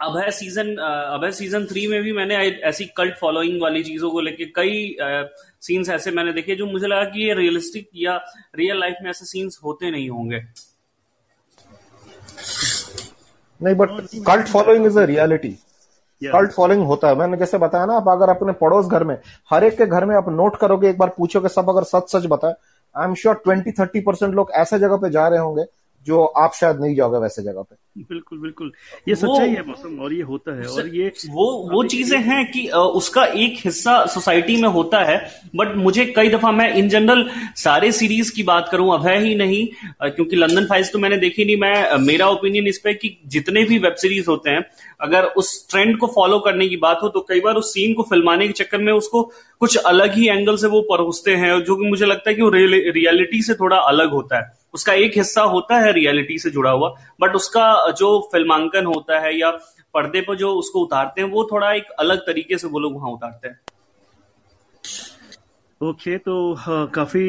Abhay 0.00 0.30
season 0.30 0.74
Abhay 0.76 1.32
season 1.32 1.64
three 1.66 1.86
में 1.86 2.02
भी 2.02 2.12
मैंने 2.12 2.36
ऐसी 2.68 2.84
कल्ट 2.96 3.16
फॉलोइंग 3.16 3.60
वाली 3.62 3.82
चीज़ों 3.84 4.10
को 4.10 4.20
लेके 4.20 4.44
कई 4.56 4.96
सीन्स 5.62 5.88
ऐसे 5.90 6.10
मैंने 6.10 6.32
देखे 6.32 6.54
जो 6.56 6.66
मुझे 6.66 6.86
लगा 6.86 7.04
कि 7.04 7.26
ये 7.26 7.34
रियलिस्टिक 7.34 7.88
या 7.96 8.16
रियल 8.56 8.80
लाइफ 8.80 8.96
में 9.02 9.10
ऐसे 9.10 9.24
सीन्स 9.26 9.60
होते 9.64 9.90
नहीं 9.90 10.08
होंगे। 10.10 10.40
नहीं 13.60 13.74
but 13.74 13.90
cult 14.26 14.46
following 14.48 14.86
is 14.86 14.98
a 14.98 15.04
reality 15.06 15.48
cult 16.22 16.50
following 16.52 16.82
होता 16.86 17.08
है। 17.08 17.14
मैंने 17.16 17.36
जैसे 17.36 17.58
बताया 17.58 17.86
ना 17.86 17.94
आप 17.96 18.08
अगर 18.08 18.30
अपने 18.30 18.52
पड़ोस 18.60 18.86
घर 18.86 19.04
में 19.04 19.16
हर 19.50 19.64
एक 19.64 19.76
के 19.78 19.86
घर 19.86 20.04
में 20.04 20.14
आप 20.16 20.28
नोट 20.30 20.56
करोगे 20.60 20.88
एक 20.90 20.98
बार 20.98 21.08
पूछोगे 21.16 21.48
सब 21.48 21.68
अगर 21.68 21.84
सच 21.84 22.10
सच 22.12 22.26
बताए 22.30 22.54
I 22.94 23.08
am 23.08 23.14
sure 23.14 23.34
twenty 23.44 23.72
thirty 23.72 24.00
percent 24.00 24.34
लोग 24.34 24.50
ऐसे 24.54 24.78
जगह 24.78 24.96
पे 24.96 25.10
जा 25.10 25.26
रहे 25.28 25.38
होंगे 25.38 25.64
जो 26.06 26.24
आप 26.24 26.52
शायद 26.54 26.80
नहीं 26.80 26.94
जाओगे 26.94 27.18
वैसे 27.18 27.42
जगह 27.42 27.62
पे। 27.62 27.76
बिल्कुल 28.00 28.38
बिल्कुल। 28.38 28.72
ये 29.08 29.14
सच्चाई 29.14 29.48
है 29.48 29.66
मौसम 29.66 29.98
और 30.00 30.12
ये 30.12 30.22
होता 30.22 30.52
है 30.58 30.66
और 30.66 30.86
ये 30.88 31.12
वो 31.28 31.46
वो 31.72 31.82
चीज़ें 31.84 32.18
हैं 32.18 32.44
कि 32.52 32.66
उसका 32.68 33.24
एक 33.24 33.58
हिस्सा 33.64 34.04
सोसाइटी 34.06 34.56
में 34.62 34.68
होता 34.68 34.98
है 35.04 35.16
बट 35.56 35.74
मुझे 35.76 36.04
कई 36.06 36.28
दफ़ा 36.28 36.52
मैं 36.52 36.72
इन 36.74 36.88
जनरल 36.88 37.28
सारे 37.56 37.90
सीरीज़ 37.92 38.32
की 38.34 38.42
बात 38.42 38.68
करूँ 38.72 38.92
अभय 38.94 39.18
ही 39.18 39.34
नहीं 39.34 39.66
क्योंकि 40.10 40.36
लंदन 40.36 40.66
फाइल्स 40.66 40.92
तो 40.92 40.98
मैंने 40.98 41.16
देखी 41.16 41.44
नहीं 41.44 41.56
मैं 41.56 41.98
मेरा 41.98 42.28
ओपिनियन 42.28 42.66
इस 42.66 42.78
पे 42.78 42.94
कि 42.94 43.16
जितने 43.26 43.64
भी 43.64 43.78
वेब 43.78 43.94
सीरीज़ 43.94 44.30
होते 44.30 44.50
हैं 44.50 44.64
अगर 45.00 45.24
उस 45.36 45.68
ट्रेंड 45.70 45.96
को 45.98 46.06
फॉलो 46.06 46.38
करने 46.38 46.68
की 46.68 46.76
बात 46.76 46.98
हो 47.02 47.08
तो 47.08 47.20
कई 47.20 47.40
बार 47.40 47.54
उस 47.54 47.74
सीन 47.74 47.94
को 47.94 48.02
फिल्माने 48.02 48.46
के 48.46 48.52
चक्कर 48.52 48.78
में 48.78 48.92
उसको 48.92 49.22
कुछ 49.60 49.76
अलग 49.76 50.14
ही 50.14 50.28
एंगल 50.28 50.56
से 50.56 50.66
वो 50.66 50.80
परोसते 50.80 51.34
हैं 51.34 51.62
जो 51.64 51.76
कि 51.76 51.90
मुझे 51.90 52.06
लगता 52.06 52.30
है 52.30 52.36
कि 52.36 52.42
वो 52.42 52.50
रियलिटी 52.50 53.42
से 53.42 53.54
थोड़ा 53.54 53.76
अलग 53.76 54.10
होता 54.10 54.36
है। 54.36 54.59
उसका 54.74 54.92
एक 54.94 55.16
हिस्सा 55.16 55.42
होता 55.52 55.78
है 55.80 55.92
रियलिटी 55.92 56.38
से 56.38 56.50
जुड़ा 56.50 56.70
हुआ 56.70 56.94
बट 57.20 57.34
उसका 57.36 57.90
जो 57.98 58.18
फिल्मांकन 58.32 58.86
होता 58.86 59.18
है 59.20 59.38
या 59.38 59.50
पर्दे 59.94 60.20
पर 60.20 60.36
जो 60.36 60.52
उसको 60.54 60.84
उतारते 60.84 61.20
हैं 61.20 61.30
वो 61.30 61.48
थोड़ा 61.52 61.72
एक 61.72 61.90
अलग 61.98 62.26
तरीके 62.26 62.58
से 62.58 62.68
वो 62.68 62.78
लोग 62.78 62.94
वहाँ 62.94 63.10
उतारते 63.12 63.48
हैं। 63.48 63.58
ओके 65.80 66.10
okay, 66.10 66.24
तो 66.24 66.54
हाँ, 66.54 66.86
काफ़ी 66.86 67.20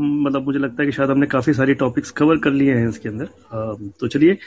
मतलब 0.00 0.44
मुझे 0.44 0.58
लगता 0.58 0.82
है 0.82 0.86
कि 0.86 0.92
शायद 0.92 1.10
हमने 1.10 1.26
काफ़ी 1.26 1.52
सारी 1.54 1.74
टॉपिक्स 1.74 2.10
कवर 2.10 2.36
कर 2.44 2.50
लिए 2.50 2.74
हैं 2.74 2.88
इसके 2.88 3.08
अंदर। 3.08 3.24
आ, 3.24 3.74
तो 4.00 4.08
चलिए 4.08 4.38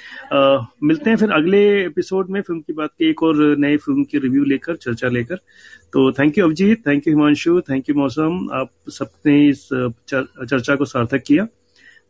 मिलते 0.84 1.10
हैं 1.10 1.18
फिर 1.18 1.32
अगले 1.32 1.60
एपिसोड 1.82 2.30
में 2.30 2.42
फ़िल्म 2.42 2.60
की 2.60 2.74
बात 2.74 2.90
की 2.90 3.10
एक 3.10 3.24
और 3.24 3.36
नई 3.60 3.78
फ़िल्म 3.78 4.04
की 4.04 4.20
रिव्यू 4.20 4.44
लेकर 4.44 4.76
चर्चा 4.78 5.08
लेकर। 5.10 5.36
तो 5.94 6.12
thank 6.12 6.38
you 6.38 6.46
Abhijeet 6.46 6.88
thank 6.88 7.08
you 7.08 7.14
Himanshu 7.16 7.60
thank 7.70 7.90
you 7.90 7.96
Mausam 7.96 8.48
आप 8.54 8.70
सबने 8.92 9.38
इस 9.50 9.68
चर्चा 10.10 10.76
को 10.76 10.86
सार्थक 10.86 11.24
किया। 11.28 11.48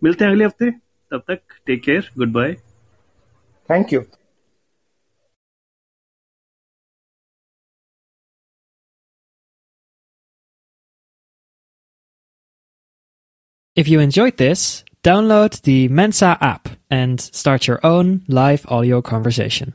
मिलते 0.05 0.25
हैं 0.25 0.33
अगले 0.33 0.45
हफ्ते 0.45 0.71
तब 1.13 1.23
तक 1.29 1.41
take 1.67 1.83
care 1.85 2.11
goodbye 2.33 2.55
thank 3.71 3.93
you 3.93 4.03
If 13.81 13.87
you 13.87 14.01
enjoyed 14.01 14.39
this, 14.39 14.63
download 15.05 15.61
the 15.63 15.87
Mensa 15.99 16.37
app 16.41 16.69
and 16.91 17.21
start 17.21 17.69
your 17.69 17.79
own 17.85 18.23
live 18.27 18.67
audio 18.67 19.01
conversation. 19.01 19.73